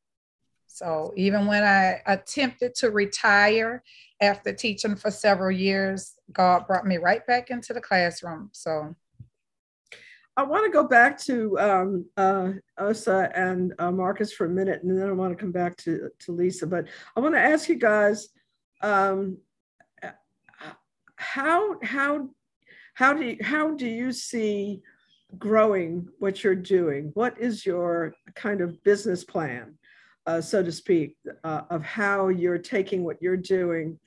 [0.68, 3.84] So even when I attempted to retire
[4.22, 8.50] after teaching for several years, God brought me right back into the classroom.
[8.54, 8.96] So
[10.38, 14.82] I want to go back to um, uh, Osa and uh, Marcus for a minute,
[14.82, 16.66] and then I want to come back to, to Lisa.
[16.66, 18.30] But I want to ask you guys,
[18.82, 19.38] um,
[21.18, 22.30] how how
[22.94, 24.82] how do you, how do you see
[25.38, 27.12] growing what you're doing?
[27.14, 29.78] What is your kind of business plan,
[30.26, 34.00] uh, so to speak, uh, of how you're taking what you're doing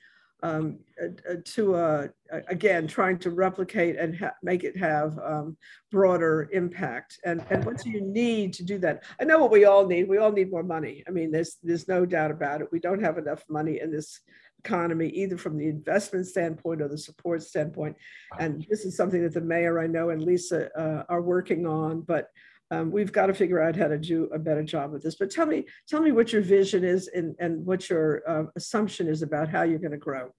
[0.43, 2.07] um, uh, uh, to uh,
[2.49, 5.57] again trying to replicate and make it have um,
[5.91, 7.19] broader impact?
[7.25, 9.03] And and what do you need to do that?
[9.19, 10.07] I know what we all need.
[10.07, 11.03] We all need more money.
[11.07, 12.67] I mean there's there's no doubt about it.
[12.71, 14.19] We don't have enough money in this
[14.65, 17.95] economy either from the investment standpoint or the support standpoint
[18.39, 22.01] and this is something that the mayor i know and lisa uh, are working on
[22.01, 22.29] but
[22.71, 25.15] um, we've got to figure out how to do a better job with this.
[25.15, 29.07] But tell me, tell me what your vision is and, and what your uh, assumption
[29.07, 30.31] is about how you're going to grow.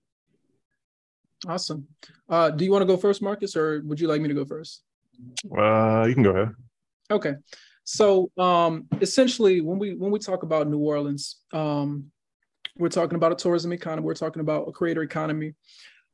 [1.47, 1.87] Awesome.
[2.29, 4.45] Uh, do you want to go first, Marcus, or would you like me to go
[4.45, 4.83] first?
[5.57, 6.55] Uh, you can go ahead.
[7.11, 7.35] Okay.
[7.85, 12.11] So um, essentially, when we when we talk about New Orleans, um,
[12.79, 14.05] we're talking about a tourism economy.
[14.05, 15.55] We're talking about a creator economy.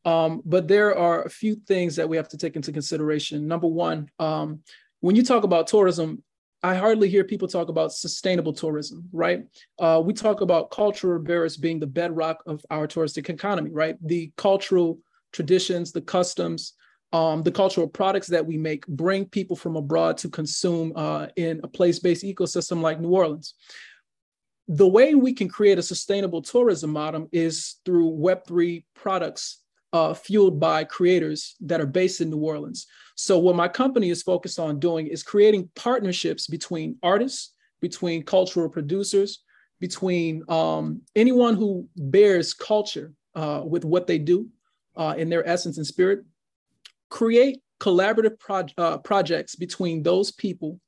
[0.05, 3.47] Um, but there are a few things that we have to take into consideration.
[3.47, 4.61] Number one, um,
[5.01, 6.23] when you talk about tourism,
[6.65, 9.45] I hardly hear people talk about sustainable tourism, right?
[9.81, 13.97] Uh, we talk about cultural bearers being the bedrock of our touristic economy, right?
[14.07, 14.99] The cultural
[15.33, 16.75] traditions, the customs,
[17.13, 21.61] um, the cultural products that we make bring people from abroad to consume uh, in
[21.63, 23.55] a place-based ecosystem like New Orleans.
[24.69, 29.59] The way we can create a sustainable tourism model is through Web3 products
[29.93, 32.87] uh, fueled by creators that are based in New Orleans.
[33.15, 38.69] So, what my company is focused on doing is creating partnerships between artists, between cultural
[38.69, 39.43] producers,
[39.81, 44.49] between um, anyone who bears culture uh, with what they do
[44.97, 46.21] uh, in their essence and spirit.
[47.11, 50.81] Create collaborative pro- uh, projects between those people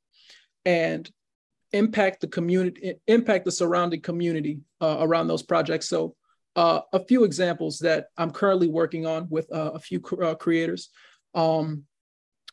[0.63, 1.11] and
[1.75, 5.87] impact the community, impact the surrounding community uh, around those projects.
[5.87, 6.15] So,
[6.55, 10.89] uh, a few examples that I'm currently working on with uh, a few uh, creators.
[11.33, 11.83] Um,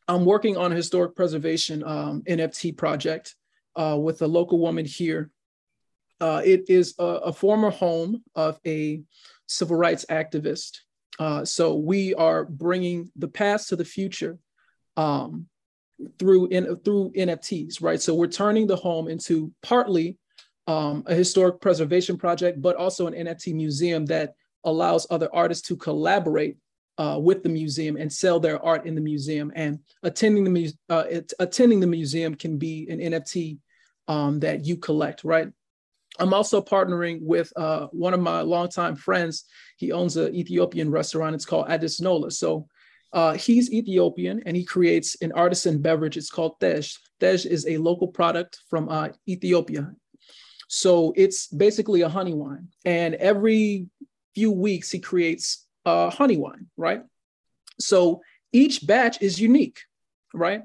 [0.08, 3.36] I'm working on a historic preservation um, NFT project
[3.76, 5.30] uh, with a local woman here.
[6.20, 9.02] Uh, it is a, a, former home of a
[9.46, 10.78] civil rights activist.
[11.44, 14.38] So we are bringing the past to the future
[14.96, 15.46] um,
[16.18, 18.00] through in, through NFTs, right?
[18.00, 20.18] So we're turning the home into partly
[20.66, 24.34] um, a historic preservation project, but also an NFT museum that
[24.64, 26.56] allows other artists to collaborate
[26.98, 29.52] uh, with the museum and sell their art in the museum.
[29.54, 31.04] And attending the mu- uh,
[31.38, 33.58] attending the museum can be an NFT
[34.08, 35.48] um, that you collect, right?
[36.18, 39.44] I'm also partnering with uh, one of my longtime friends.
[39.78, 41.34] He owns an Ethiopian restaurant.
[41.34, 42.30] It's called Addis Nola.
[42.30, 42.66] So
[43.12, 46.16] uh, he's Ethiopian and he creates an artisan beverage.
[46.16, 46.82] It's called Tej.
[47.20, 49.92] Tej is a local product from uh, Ethiopia.
[50.68, 52.68] So it's basically a honey wine.
[52.84, 53.86] And every
[54.34, 57.02] few weeks, he creates a honey wine, right?
[57.78, 59.80] So each batch is unique,
[60.32, 60.62] right?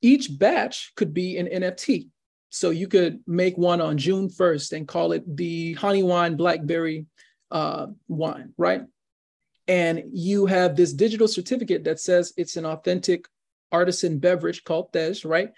[0.00, 2.08] Each batch could be an NFT.
[2.48, 7.06] So you could make one on June 1st and call it the honey wine blackberry
[7.50, 8.82] uh, wine, right?
[9.70, 13.28] And you have this digital certificate that says it's an authentic
[13.70, 15.52] artisan beverage called Tej, right?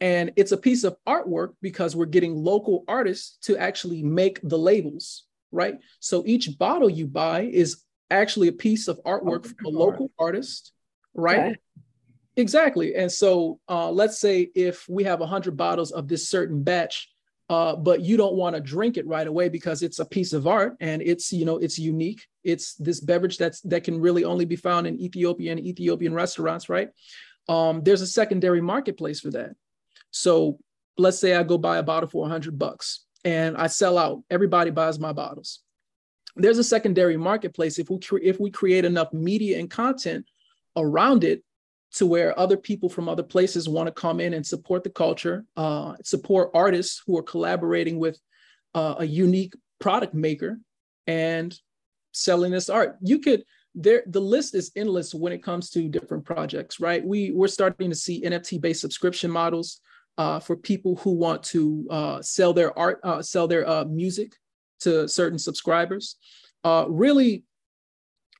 [0.00, 4.56] And it's a piece of artwork because we're getting local artists to actually make the
[4.56, 5.78] labels, right?
[5.98, 10.70] So each bottle you buy is actually a piece of artwork from a local artist,
[11.12, 11.40] right?
[11.40, 11.56] Okay.
[12.36, 12.94] Exactly.
[12.94, 17.10] And so uh, let's say if we have 100 bottles of this certain batch,
[17.48, 20.46] uh, but you don't want to drink it right away because it's a piece of
[20.46, 22.26] art and it's you know it's unique.
[22.42, 26.88] It's this beverage that's that can really only be found in ethiopian ethiopian restaurants right?
[27.48, 29.54] Um, there's a secondary marketplace for that.
[30.10, 30.58] So
[30.98, 34.22] let's say i go buy a bottle for 100 bucks and i sell out.
[34.28, 35.60] Everybody buys my bottles.
[36.34, 40.26] There's a secondary marketplace if we cre- if we create enough media and content
[40.76, 41.44] around it
[41.96, 45.46] to where other people from other places want to come in and support the culture,
[45.56, 48.18] uh, support artists who are collaborating with
[48.74, 50.60] uh, a unique product maker
[51.06, 51.58] and
[52.12, 52.96] selling this art.
[53.00, 53.44] You could
[53.74, 57.04] there the list is endless when it comes to different projects, right?
[57.04, 59.80] We we're starting to see NFT based subscription models
[60.18, 64.34] uh, for people who want to uh, sell their art, uh, sell their uh, music
[64.80, 66.16] to certain subscribers.
[66.88, 67.44] really,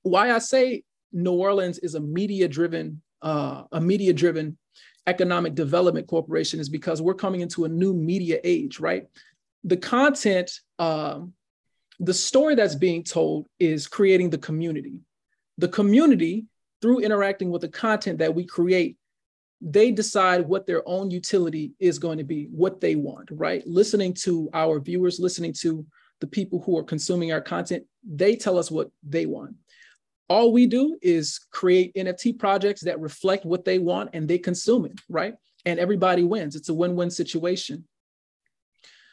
[0.03, 0.83] why I say
[1.13, 4.57] New Orleans is a media driven uh, a media driven
[5.09, 9.05] economic development corporation is because we're coming into a new media age, right?
[9.65, 11.33] The content, um,
[11.99, 15.01] the story that's being told is creating the community.
[15.59, 16.47] The community,
[16.81, 18.97] through interacting with the content that we create,
[19.61, 23.67] they decide what their own utility is going to be, what they want, right?
[23.67, 25.85] Listening to our viewers, listening to
[26.21, 29.57] the people who are consuming our content, they tell us what they want
[30.29, 34.85] all we do is create NFT projects that reflect what they want and they consume
[34.85, 35.35] it, right?
[35.65, 36.57] And everybody wins.
[36.57, 37.85] It's a win-win situation.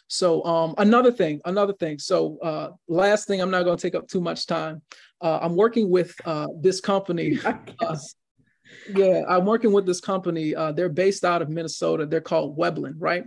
[0.08, 1.98] So um, another thing, another thing.
[1.98, 4.82] So uh, last thing, I'm not going to take up too much time.
[5.22, 7.40] Uh, I'm working with uh, this company.
[7.80, 7.98] Uh,
[8.96, 10.56] yeah, I'm working with this company.
[10.56, 12.06] Uh, they're based out of Minnesota.
[12.06, 13.26] They're called Weblen, right?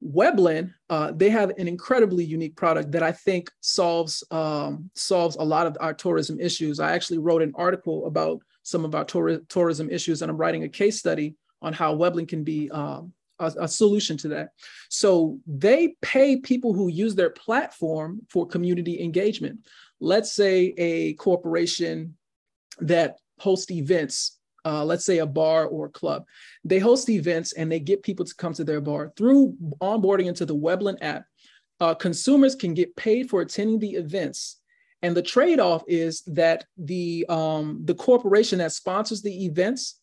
[0.00, 5.42] Weblen, uh, they have an incredibly unique product that I think solves um, solves a
[5.42, 6.78] lot of our tourism issues.
[6.78, 10.64] I actually wrote an article about some of our tour- tourism issues, and I'm writing
[10.64, 14.50] a case study on how Weblen can be um, a, a, solution to that.
[14.88, 19.66] So they pay people who use their platform for community engagement.
[20.00, 22.16] Let's say a corporation
[22.78, 26.24] that hosts events uh, let's say a bar or a club.
[26.64, 30.46] They host events and they get people to come to their bar through onboarding into
[30.46, 31.24] the Weblen app.
[31.80, 34.56] Uh, consumers can get paid for attending the events.
[35.02, 40.00] And the trade-off is that the um, the corporation that sponsors the events,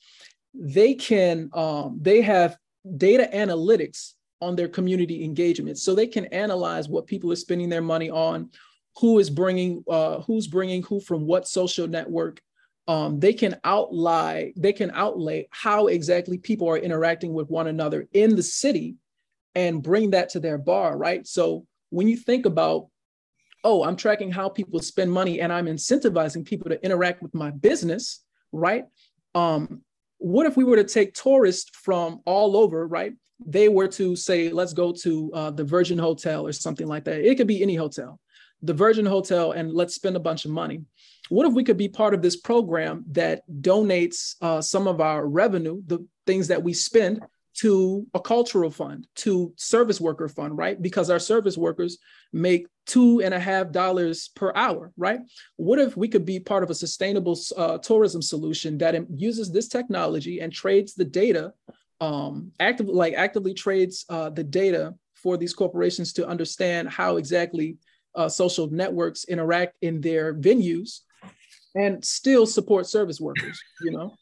[0.54, 2.58] they can um, they have
[2.98, 7.82] data analytics on their community engagement, so they can analyze what people are spending their
[7.82, 8.50] money on,
[8.98, 12.42] who is bringing uh, who's bringing who from what social network,
[12.88, 18.08] um, they can outlay they can outlay how exactly people are interacting with one another
[18.14, 18.96] in the city
[19.56, 21.26] and bring that to their bar right?
[21.26, 22.88] So when you think about
[23.64, 27.52] oh i'm tracking how people spend money and i'm incentivizing people to interact with my
[27.52, 28.26] business
[28.56, 28.86] right?
[29.34, 29.82] Um,
[30.18, 33.14] what if we were to take tourists from all over right?
[33.46, 37.20] They were to say let's go to uh, the virgin hotel or something like that.
[37.20, 38.20] It could be any hotel.
[38.62, 40.82] The virgin hotel and let's spend a bunch of money
[41.30, 45.28] what if we could be part of this program that donates uh, some of our
[45.28, 47.22] revenue, the things that we spend,
[47.56, 50.82] to a cultural fund, to service worker fund, right?
[50.82, 51.98] Because our service workers
[52.34, 55.22] make two and a half dollars per hour, right?
[55.56, 59.70] What if we could be part of a sustainable uh, tourism solution that uses this
[59.70, 61.54] technology and trades the data,
[62.02, 67.78] um, actively, like actively trades uh, the data for these corporations to understand how exactly
[68.16, 71.02] uh, social networks interact in their venues
[71.76, 74.16] and still support service workers, you know?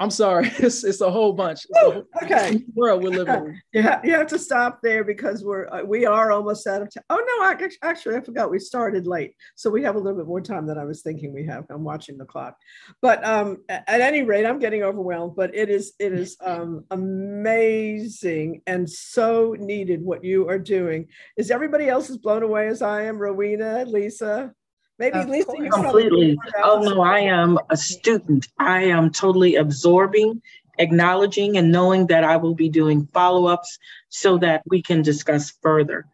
[0.00, 1.66] I'm sorry, it's, it's a whole bunch.
[1.76, 2.64] A whole, okay.
[2.74, 3.60] World we're living in.
[3.74, 7.04] Yeah, you have to stop there because we're uh, we are almost out of time.
[7.10, 10.26] Oh no, I, actually I forgot we started late, so we have a little bit
[10.26, 11.66] more time than I was thinking we have.
[11.68, 12.56] I'm watching the clock,
[13.02, 15.36] but um, at any rate, I'm getting overwhelmed.
[15.36, 21.08] But it is it is um, amazing and so needed what you are doing.
[21.36, 23.18] Is everybody else as blown away as I am?
[23.18, 24.54] Rowena, Lisa.
[25.00, 26.38] Maybe Lisa, you completely.
[26.62, 28.46] Oh no, I am a student.
[28.58, 30.42] I am totally absorbing,
[30.78, 33.78] acknowledging, and knowing that I will be doing follow-ups
[34.10, 36.04] so that we can discuss further,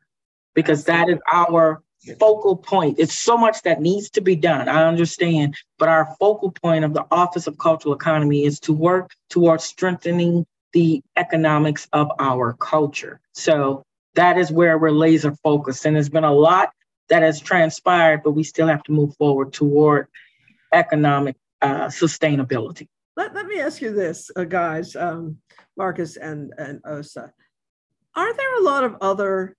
[0.54, 1.82] because that is our
[2.20, 3.00] focal point.
[3.00, 4.68] It's so much that needs to be done.
[4.68, 9.10] I understand, but our focal point of the Office of Cultural Economy is to work
[9.30, 13.18] towards strengthening the economics of our culture.
[13.32, 13.82] So
[14.14, 15.84] that is where we're laser focused.
[15.86, 16.70] And there's been a lot
[17.08, 20.08] that has transpired, but we still have to move forward toward
[20.72, 22.88] economic uh, sustainability.
[23.16, 25.38] Let, let me ask you this, uh, guys, um,
[25.76, 27.32] Marcus and, and Osa.
[28.14, 29.56] Are there a lot of other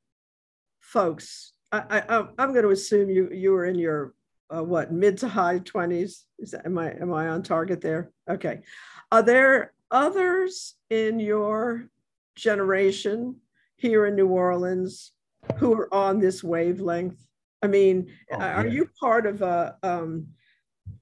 [0.80, 1.54] folks?
[1.72, 4.14] I, I, I'm going to assume you, you were in your
[4.50, 8.12] uh, what mid to high 20s is that, am i am i on target there
[8.30, 8.62] okay
[9.12, 11.90] are there others in your
[12.36, 13.36] generation
[13.76, 15.12] here in new orleans
[15.58, 17.27] who are on this wavelength
[17.68, 18.74] i mean oh, are yeah.
[18.74, 20.28] you part of a um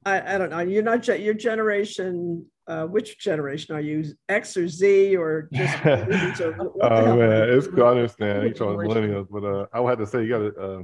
[0.05, 4.67] I, I don't know you're not your generation uh, which generation are you x or
[4.67, 9.89] z or just oh man it's i understand you talking millennials but uh i would
[9.89, 10.83] have to say you got to uh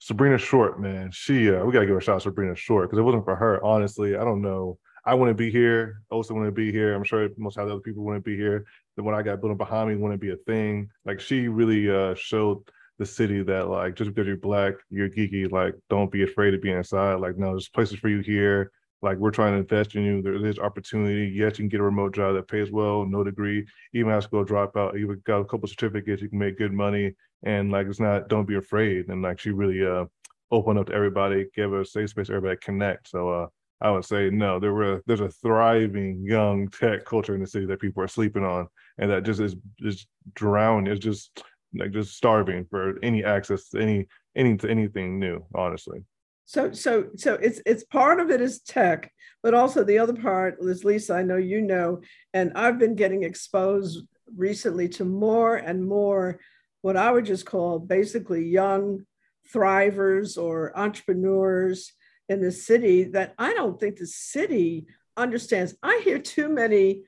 [0.00, 3.00] Sabrina Short, man, she uh, we gotta give a shout out to Sabrina Short because
[3.00, 4.78] it wasn't for her, honestly, I don't know.
[5.04, 6.02] I wouldn't be here.
[6.10, 6.94] Osa wouldn't be here.
[6.94, 8.66] I'm sure most of the other people wouldn't be here.
[8.96, 10.90] The one I got building behind me wouldn't be a thing.
[11.04, 12.62] Like she really uh, showed
[12.98, 15.50] the city that like just because you're black, you're geeky.
[15.50, 17.14] Like don't be afraid to be inside.
[17.14, 18.72] Like no, there's places for you here.
[19.00, 20.22] Like we're trying to invest in you.
[20.22, 21.32] There is opportunity.
[21.32, 24.44] Yes, you can get a remote job that pays well, no degree, even high school
[24.44, 24.98] dropout.
[24.98, 26.20] You got a couple certificates.
[26.20, 29.50] You can make good money and like it's not don't be afraid and like she
[29.50, 30.04] really uh
[30.50, 33.46] opened up to everybody gave a safe space everybody connect so uh
[33.80, 37.66] i would say no there were there's a thriving young tech culture in the city
[37.66, 38.66] that people are sleeping on
[38.98, 41.42] and that just is just drowning it's just
[41.74, 44.06] like just starving for any access to any
[44.36, 46.04] any to anything new honestly
[46.44, 49.12] so so so it's it's part of it is tech
[49.42, 52.00] but also the other part is lisa i know you know
[52.32, 54.04] and i've been getting exposed
[54.36, 56.38] recently to more and more
[56.82, 59.04] what I would just call basically young
[59.52, 61.92] thrivers or entrepreneurs
[62.28, 65.74] in the city that I don't think the city understands.
[65.82, 67.02] I hear too many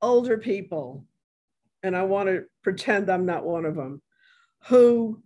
[0.00, 1.04] older people,
[1.82, 4.02] and I want to pretend I'm not one of them,
[4.68, 5.22] who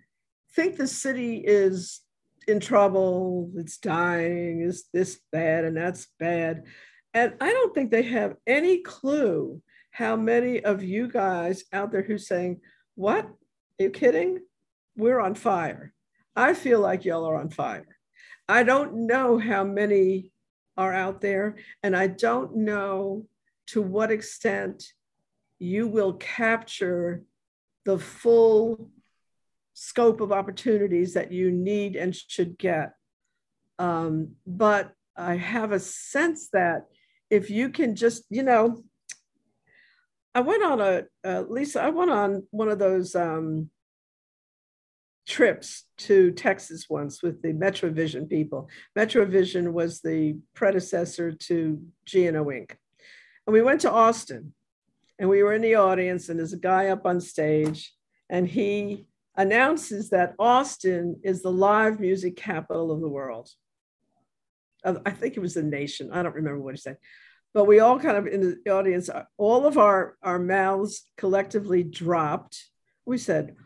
[0.54, 2.00] think the city is
[2.48, 6.64] in trouble, it's dying, is this bad and that's bad.
[7.12, 12.02] And I don't think they have any clue how many of you guys out there
[12.02, 12.60] who's saying,
[12.94, 13.24] What?
[13.24, 14.40] Are you kidding?
[14.96, 15.92] We're on fire.
[16.34, 17.86] I feel like y'all are on fire.
[18.48, 20.32] I don't know how many
[20.76, 23.26] are out there, and I don't know
[23.68, 24.84] to what extent
[25.58, 27.22] you will capture
[27.84, 28.90] the full
[29.74, 32.94] scope of opportunities that you need and should get.
[33.78, 36.86] Um, but I have a sense that
[37.30, 38.82] if you can just, you know,
[40.34, 41.82] I went on a uh, Lisa.
[41.82, 43.70] I went on one of those um,
[45.26, 48.68] trips to Texas once with the Metrovision people.
[48.96, 51.82] Metrovision was the predecessor to
[52.12, 52.72] GNO Inc.
[53.46, 54.52] And we went to Austin,
[55.18, 57.92] and we were in the audience, and there's a guy up on stage,
[58.28, 59.06] and he
[59.36, 63.48] announces that Austin is the live music capital of the world.
[64.84, 66.10] I think it was the nation.
[66.12, 66.98] I don't remember what he said
[67.56, 69.08] but we all kind of in the audience,
[69.38, 72.62] all of our, our mouths collectively dropped.
[73.06, 73.56] We said,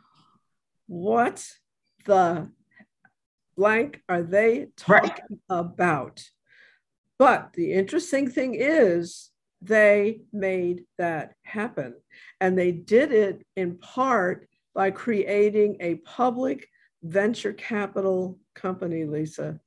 [0.86, 1.44] What
[2.07, 2.53] the
[3.57, 5.20] blank are they talking right.
[5.48, 6.22] about?
[7.18, 9.30] But the interesting thing is,
[9.62, 11.94] they made that happen.
[12.40, 16.68] And they did it in part by creating a public
[17.02, 19.61] venture capital company, Lisa,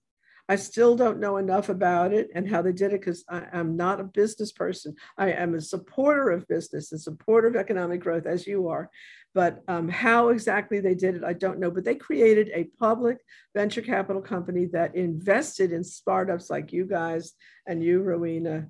[0.49, 4.01] I still don't know enough about it and how they did it because I'm not
[4.01, 4.95] a business person.
[5.17, 8.89] I am a supporter of business and supporter of economic growth, as you are.
[9.33, 11.71] But um, how exactly they did it, I don't know.
[11.71, 13.17] But they created a public
[13.55, 17.31] venture capital company that invested in startups like you guys
[17.65, 18.67] and you, Rowena,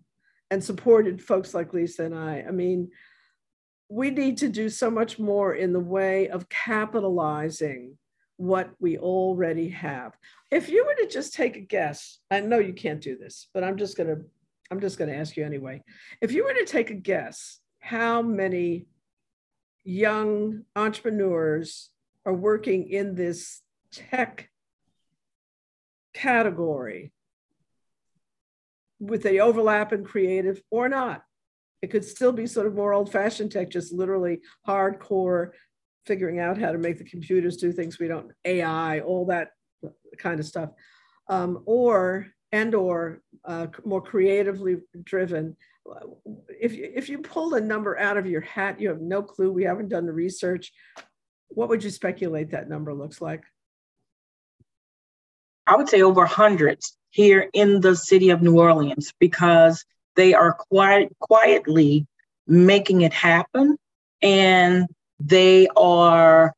[0.54, 2.45] and supported folks like Lisa and I.
[2.47, 2.91] I mean,
[3.89, 7.97] we need to do so much more in the way of capitalizing
[8.38, 10.16] what we already have.
[10.51, 13.64] If you were to just take a guess, I know you can't do this, but
[13.64, 14.22] I'm just going to
[14.70, 15.84] I'm just going to ask you anyway.
[16.22, 18.86] If you were to take a guess, how many
[19.84, 21.89] young entrepreneurs
[22.28, 24.49] are working in this tech
[26.14, 27.12] category
[29.00, 31.24] with the overlap in creative or not?
[31.82, 35.52] It could still be sort of more old fashioned tech, just literally hardcore
[36.06, 39.52] figuring out how to make the computers do things we don't ai all that
[40.18, 40.70] kind of stuff.
[41.28, 45.56] Um, or and or uh, more creatively driven.
[46.50, 49.52] If you, if you pull a number out of your hat you have no clue
[49.52, 50.72] we haven't done the research
[51.56, 53.44] what would you speculate that number looks like?
[55.66, 59.86] I would say over hundreds here in the city of New Orleans because
[60.16, 62.07] they are quiet, quietly
[62.47, 63.78] making it happen.
[64.22, 64.88] And
[65.20, 66.53] they are,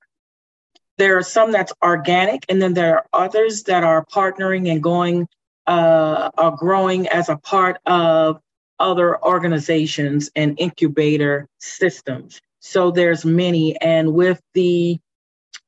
[0.98, 5.28] there are some that's organic, and then there are others that are partnering and going,
[5.68, 8.40] uh, are growing as a part of
[8.80, 12.40] other organizations and incubator systems.
[12.60, 13.76] So there's many.
[13.82, 15.00] And with the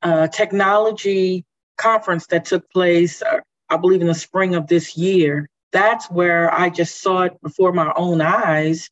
[0.01, 1.43] uh, technology
[1.77, 3.39] conference that took place, uh,
[3.69, 7.73] I believe in the spring of this year, that's where I just saw it before
[7.73, 8.89] my own eyes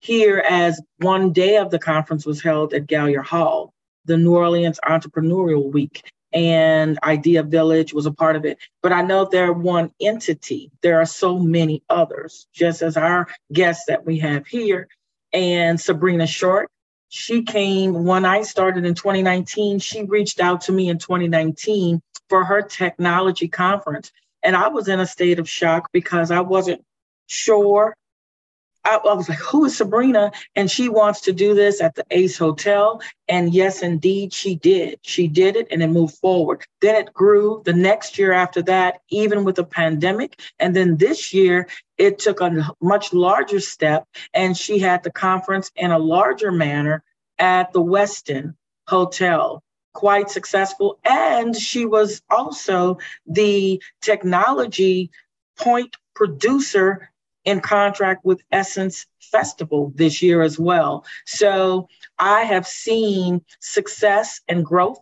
[0.00, 3.72] here as one day of the conference was held at Gallier Hall,
[4.04, 6.02] the New Orleans Entrepreneurial Week.
[6.32, 8.58] And Idea Village was a part of it.
[8.82, 10.70] But I know they're one entity.
[10.82, 14.88] There are so many others, just as our guests that we have here.
[15.32, 16.68] And Sabrina Short,
[17.08, 19.78] she came when I started in 2019.
[19.78, 24.12] She reached out to me in 2019 for her technology conference.
[24.42, 26.84] And I was in a state of shock because I wasn't
[27.26, 27.96] sure.
[28.84, 30.30] I, I, was like, who is Sabrina?
[30.54, 33.00] And she wants to do this at the Ace Hotel.
[33.28, 35.00] And yes, indeed, she did.
[35.02, 36.64] She did it and it moved forward.
[36.80, 40.40] Then it grew the next year after that, even with the pandemic.
[40.60, 41.66] And then this year,
[41.98, 44.06] it took a much larger step.
[44.32, 47.02] And she had the conference in a larger manner
[47.38, 48.54] at the Westin
[48.86, 49.64] Hotel
[49.96, 50.98] quite successful.
[51.04, 55.10] And she was also the technology
[55.58, 57.10] point producer
[57.46, 61.04] in contract with Essence Festival this year as well.
[61.24, 61.88] So
[62.18, 65.00] I have seen success and growth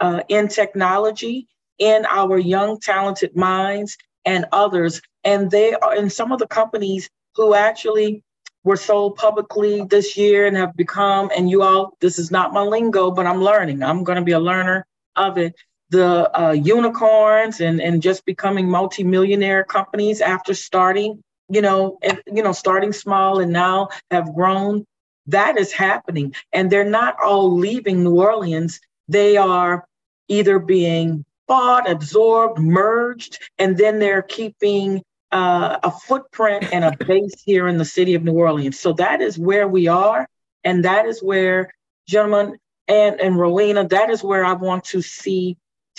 [0.00, 1.46] uh, in technology
[1.78, 5.00] in our young, talented minds and others.
[5.22, 8.24] And they are in some of the companies who actually
[8.66, 12.62] were sold publicly this year and have become, and you all, this is not my
[12.62, 13.80] lingo, but I'm learning.
[13.80, 15.54] I'm going to be a learner of it.
[15.90, 22.42] The uh, unicorns and, and just becoming multimillionaire companies after starting, you know, and, you
[22.42, 24.84] know, starting small and now have grown.
[25.28, 26.34] That is happening.
[26.52, 28.80] And they're not all leaving New Orleans.
[29.06, 29.86] They are
[30.26, 37.42] either being bought, absorbed, merged, and then they're keeping uh, a footprint and a base
[37.44, 38.78] here in the city of New Orleans.
[38.78, 40.28] So that is where we are.
[40.64, 41.72] And that is where,
[42.08, 42.58] gentlemen
[42.88, 45.56] and, and Rowena, that is where I want to see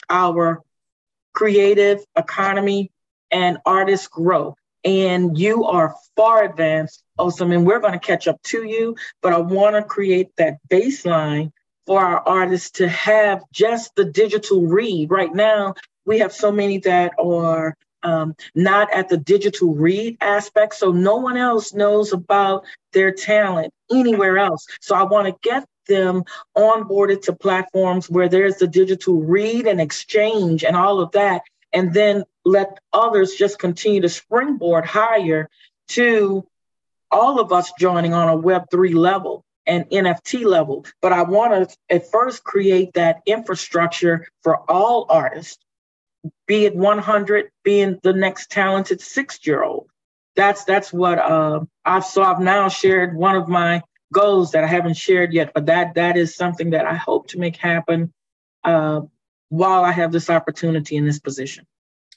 [0.10, 0.62] our
[1.34, 2.92] creative economy
[3.32, 4.56] and artists grow.
[4.84, 8.96] And you are far advanced, Osam, and we're going to catch up to you.
[9.22, 11.52] But I want to create that baseline
[11.86, 15.12] for our artists to have just the digital read.
[15.12, 15.76] Right now,
[16.06, 20.76] we have so many that are um, not at the digital read aspect.
[20.76, 24.66] So no one else knows about their talent anywhere else.
[24.82, 26.24] So I want to get them
[26.56, 31.42] onboarded to platforms where there's the digital read and exchange and all of that.
[31.74, 35.50] And then let others just continue to springboard higher
[35.90, 36.48] to
[37.12, 40.86] all of us joining on a Web3 level and NFT level.
[41.02, 45.60] But I want to at first create that infrastructure for all artists
[46.46, 49.88] be it 100 being the next talented six year old.
[50.36, 53.82] That's that's what uh, I've so I've now shared one of my
[54.14, 57.40] goals that I haven't shared yet, but that that is something that I hope to
[57.40, 58.14] make happen
[58.64, 59.02] uh,
[59.50, 61.66] while I have this opportunity in this position.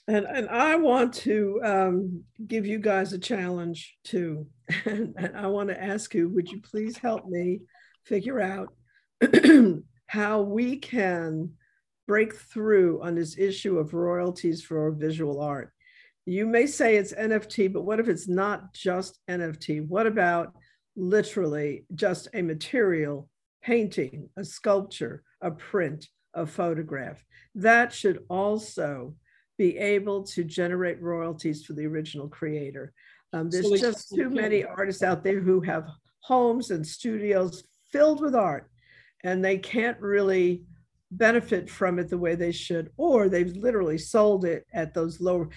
[0.07, 4.47] And, and I want to um, give you guys a challenge too.
[4.85, 7.61] And, and I want to ask you, would you please help me
[8.05, 8.75] figure out
[10.07, 11.53] how we can
[12.11, 15.73] break through on this issue of royalties for visual art.
[16.27, 19.87] You may say it's NFT, but what if it's not just NFT?
[19.87, 20.53] What about
[20.97, 23.29] literally just a material,
[23.63, 27.25] painting, a sculpture, a print, a photograph?
[27.55, 29.15] That should also
[29.57, 32.93] be able to generate royalties for the original creator.
[33.33, 35.87] Um, there's so just too many artists out there who have
[36.25, 38.69] homes and studios filled with art,
[39.23, 40.65] and they can't really
[41.11, 45.49] benefit from it the way they should, or they've literally sold it at those lower.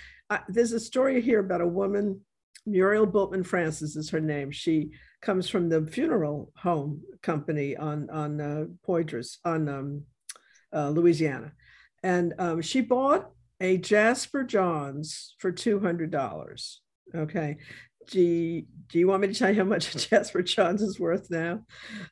[0.48, 2.22] There's a story here about a woman,
[2.66, 4.52] Muriel Bultman Francis is her name.
[4.52, 4.92] She
[5.22, 10.04] comes from the funeral home company on on uh, Poydras on um,
[10.74, 11.52] uh, Louisiana,
[12.04, 13.30] and um, she bought
[13.60, 16.82] a Jasper Johns for two hundred dollars.
[17.14, 17.58] Okay,
[18.08, 21.30] do you, do you want me to tell you how much Jasper Johns is worth
[21.30, 21.66] now?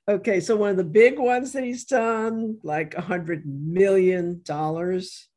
[0.08, 5.28] Okay, so one of the big ones that he's done, like a hundred million dollars.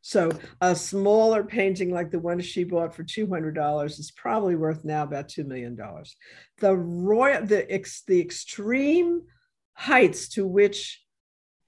[0.00, 0.30] So
[0.60, 4.84] a smaller painting like the one she bought for two hundred dollars is probably worth
[4.84, 6.16] now about two million dollars.
[6.58, 9.22] The royal, the ex, the extreme
[9.74, 11.02] heights to which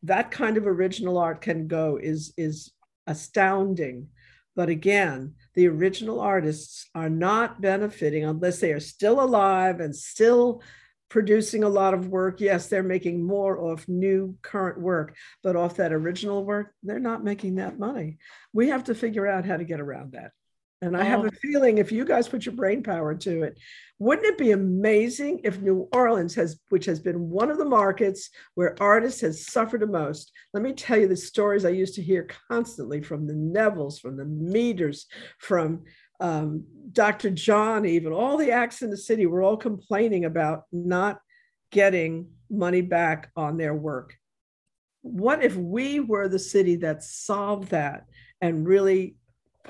[0.02, 2.72] that kind of original art can go is is
[3.06, 4.08] astounding
[4.56, 10.62] But again, the original artists are not benefiting unless they are still alive and still
[11.08, 12.40] producing a lot of work.
[12.40, 17.24] Yes, they're making more off new current work, but off that original work, they're not
[17.24, 18.18] making that money.
[18.52, 20.30] We have to figure out how to get around that.
[20.82, 23.58] And I have a feeling if you guys put your brain power to it,
[23.98, 28.30] wouldn't it be amazing if New Orleans has, which has been one of the markets
[28.54, 30.32] where artists has suffered the most?
[30.54, 34.16] Let me tell you the stories I used to hear constantly from the Nevilles, from
[34.16, 35.04] the Meters,
[35.38, 35.84] from
[36.18, 37.28] um, Dr.
[37.28, 41.20] John, even all the acts in the city were all complaining about not
[41.70, 44.16] getting money back on their work.
[45.02, 48.06] What if we were the city that solved that
[48.40, 49.16] and really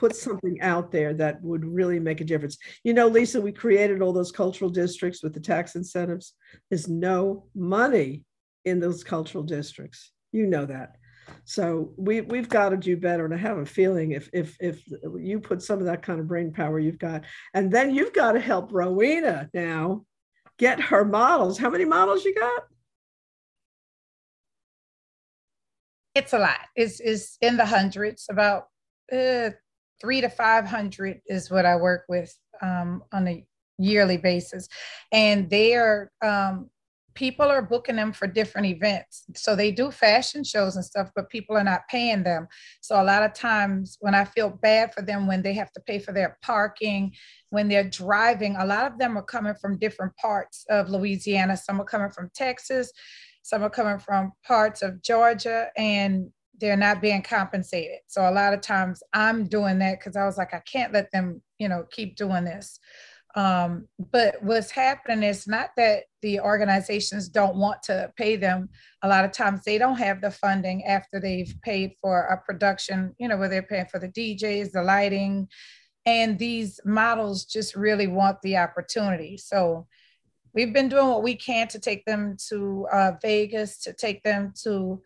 [0.01, 2.57] put something out there that would really make a difference?
[2.85, 6.33] You know, Lisa, we created all those cultural districts with the tax incentives.
[6.71, 8.25] There's no money
[8.65, 10.13] in those cultural districts.
[10.33, 10.97] You know that.
[11.45, 13.27] So we we've got to do better.
[13.27, 14.83] And I have a feeling if if if
[15.19, 18.33] you put some of that kind of brain power you've got, and then you've got
[18.33, 20.07] to help Rowena now
[20.59, 21.59] get her models.
[21.59, 22.63] How many models you got?
[26.15, 26.61] It's a lot.
[26.75, 28.27] It's is in the hundreds.
[28.31, 28.69] About
[29.13, 29.51] uh,
[30.01, 33.45] three to five hundred is what I work with um, on a
[33.79, 34.69] yearly basis,
[35.13, 36.71] and they are um,
[37.15, 39.25] people are booking them for different events.
[39.35, 42.47] So they do fashion shows and stuff, but people are not paying them.
[42.81, 45.81] So a lot of times when I feel bad for them when they have to
[45.81, 47.13] pay for their parking,
[47.51, 51.57] when they're driving, a lot of them are coming from different parts of Louisiana.
[51.57, 52.93] Some are coming from Texas,
[53.43, 56.31] some are coming from parts of Georgia, and
[56.61, 58.01] they're not being compensated.
[58.07, 61.11] So a lot of times I'm doing that because I was like, I can't let
[61.11, 62.79] them, you know, keep doing this.
[63.37, 68.69] Um, but what's happening is not that the organizations don't want to pay them.
[69.03, 73.15] A lot of times they don't have the funding after they've paid for a production,
[73.19, 75.49] you know, where they're paying for the DJs, the lighting,
[76.07, 79.37] and these models just really want the opportunity.
[79.37, 79.87] So
[80.53, 84.53] we've been doing what we can to take them to uh, Vegas, to take them
[84.65, 85.01] to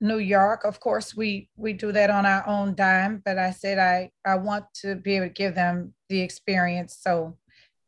[0.00, 0.64] New York.
[0.64, 4.36] Of course, we we do that on our own dime, but I said I I
[4.36, 6.98] want to be able to give them the experience.
[7.00, 7.36] So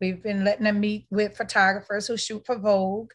[0.01, 3.11] We've been letting them meet with photographers who shoot for Vogue.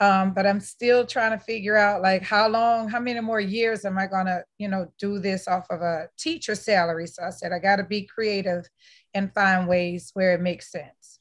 [0.00, 3.84] Um, but I'm still trying to figure out like how long, how many more years
[3.84, 7.06] am I gonna, you know, do this off of a teacher salary?
[7.06, 8.66] So I said I got to be creative
[9.12, 11.20] and find ways where it makes sense.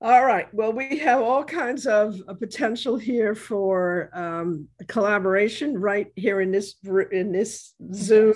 [0.00, 0.52] All right.
[0.54, 6.52] Well, we have all kinds of uh, potential here for um, collaboration right here in
[6.52, 6.76] this
[7.10, 8.34] in this Zoom.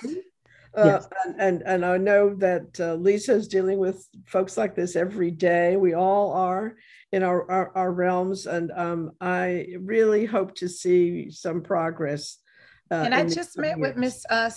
[0.75, 1.07] Uh, yes.
[1.23, 5.29] and, and, and I know that uh, Lisa is dealing with folks like this every
[5.29, 5.77] day.
[5.77, 6.75] We all are
[7.11, 8.47] in our, our, our realms.
[8.47, 12.39] And um, I really hope to see some progress.
[12.89, 14.49] Uh, and I just met with Miss uh,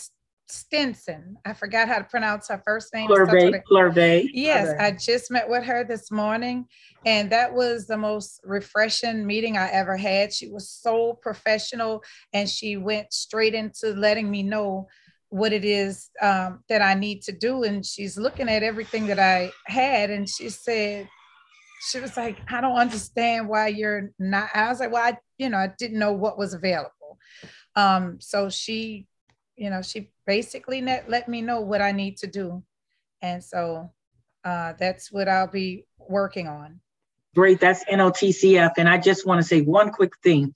[0.49, 1.37] Stinson.
[1.45, 3.09] I forgot how to pronounce her first name.
[3.09, 3.63] Flurvey.
[3.71, 4.29] Flurvey.
[4.33, 6.67] Yes, I just met with her this morning,
[7.05, 10.33] and that was the most refreshing meeting I ever had.
[10.33, 14.87] She was so professional, and she went straight into letting me know
[15.29, 17.65] what it is um, that I need to do.
[17.65, 21.09] And she's looking at everything that I had, and she said,
[21.91, 24.49] she was like, I don't understand why you're not.
[24.55, 27.19] I was like, well, I, you know, I didn't know what was available.
[27.75, 29.07] Um, so she,
[29.57, 32.63] you know, she basically let, let me know what I need to do.
[33.23, 33.91] And so
[34.45, 36.81] uh, that's what I'll be working on.
[37.35, 37.61] Great.
[37.61, 38.73] That's NOTCF.
[38.79, 40.55] And I just want to say one quick thing.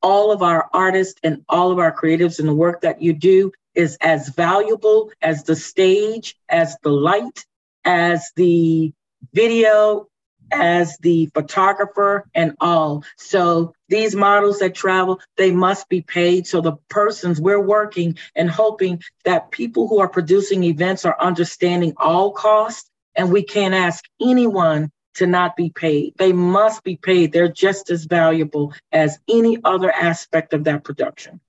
[0.00, 3.52] All of our artists and all of our creatives and the work that you do,
[3.78, 7.46] is as valuable as the stage, as the light,
[7.84, 8.92] as the
[9.32, 10.08] video,
[10.50, 13.04] as the photographer, and all.
[13.16, 16.46] So these models that travel, they must be paid.
[16.46, 21.94] So the persons we're working and hoping that people who are producing events are understanding
[21.96, 26.14] all costs, and we can't ask anyone to not be paid.
[26.16, 27.32] They must be paid.
[27.32, 31.40] They're just as valuable as any other aspect of that production.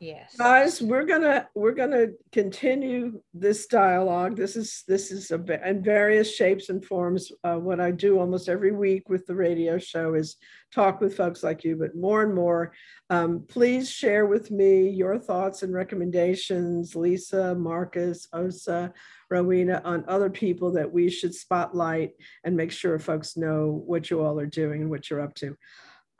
[0.00, 0.36] Yes.
[0.36, 4.36] Guys, we're gonna we're gonna continue this dialogue.
[4.36, 7.32] This is this is a, in various shapes and forms.
[7.42, 10.36] Uh, what I do almost every week with the radio show is
[10.72, 12.72] talk with folks like you, but more and more.
[13.10, 18.92] Um, please share with me your thoughts and recommendations, Lisa, Marcus, Osa,
[19.30, 22.12] Rowena, on other people that we should spotlight
[22.44, 25.56] and make sure folks know what you all are doing and what you're up to.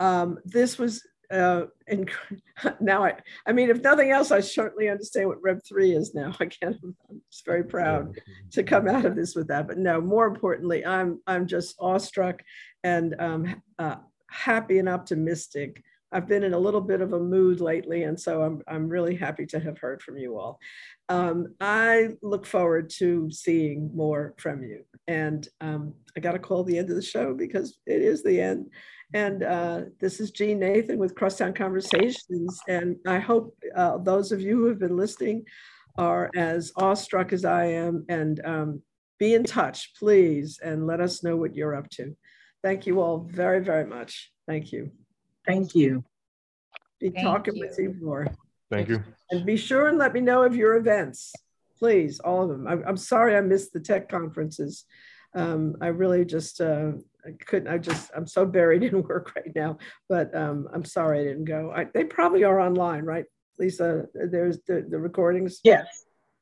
[0.01, 2.11] Um, this was uh, and
[2.81, 3.15] now I,
[3.47, 6.35] I mean, if nothing else, I certainly understand what Rev three is now.
[6.41, 6.79] Again.
[6.83, 8.19] I'm just very proud
[8.53, 9.67] to come out of this with that.
[9.69, 12.43] But no, more importantly, I'm I'm just awestruck
[12.85, 13.97] and um, uh,
[14.31, 18.43] happy and optimistic I've been in a little bit of a mood lately, and so
[18.43, 20.59] I'm I'm really happy to have heard from you all.
[21.09, 24.85] Um, I look forward to seeing more from you.
[25.07, 28.41] And um, I got to call the end of the show because it is the
[28.41, 28.71] end.
[29.15, 32.61] And uh, this is Jeanne Nathan with Crosstown Conversations.
[32.69, 35.45] And I hope uh, those of you who have been listening
[35.97, 38.05] are as awestruck as I am.
[38.09, 38.83] And um,
[39.19, 42.15] be in touch, please, and let us know what you're up to.
[42.63, 44.31] Thank you all very, very much.
[44.47, 44.91] Thank you.
[45.47, 46.05] Thank you.
[47.01, 47.67] Be Thank talking you.
[47.67, 48.27] with you more.
[48.71, 49.03] Thank you.
[49.31, 51.33] And be sure and let me know of your events,
[51.79, 52.67] please, all of them.
[52.67, 54.85] I'm, I'm sorry I missed the tech conferences.
[55.35, 56.93] Um, I really just uh,
[57.29, 57.69] I couldn't.
[57.69, 59.79] I just I'm so buried in work right now.
[60.09, 61.73] But um, I'm sorry I didn't go.
[61.75, 63.25] I, they probably are online, right,
[63.59, 64.07] Lisa?
[64.15, 65.61] There's the, the recordings.
[65.65, 65.87] Yes,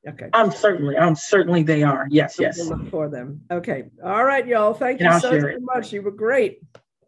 [0.08, 0.28] Okay.
[0.32, 2.06] I'm certainly, I'm certainly they are.
[2.10, 2.58] Yes, So yes.
[2.58, 3.40] we'll look for them.
[3.50, 3.84] Okay.
[4.04, 4.72] All right, y'all.
[4.72, 5.92] Thank And you I'll so, share so much.
[5.92, 6.60] You were great.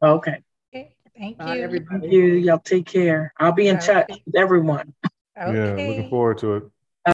[0.03, 0.43] Okay.
[0.75, 1.63] Okay, Thank Bye, you.
[1.63, 2.01] everybody.
[2.01, 2.25] Thank you.
[2.35, 3.33] Y'all take care.
[3.39, 3.87] I'll be in Okay.
[3.87, 4.95] touch with everyone.
[5.37, 6.65] Yeah, looking forward to it.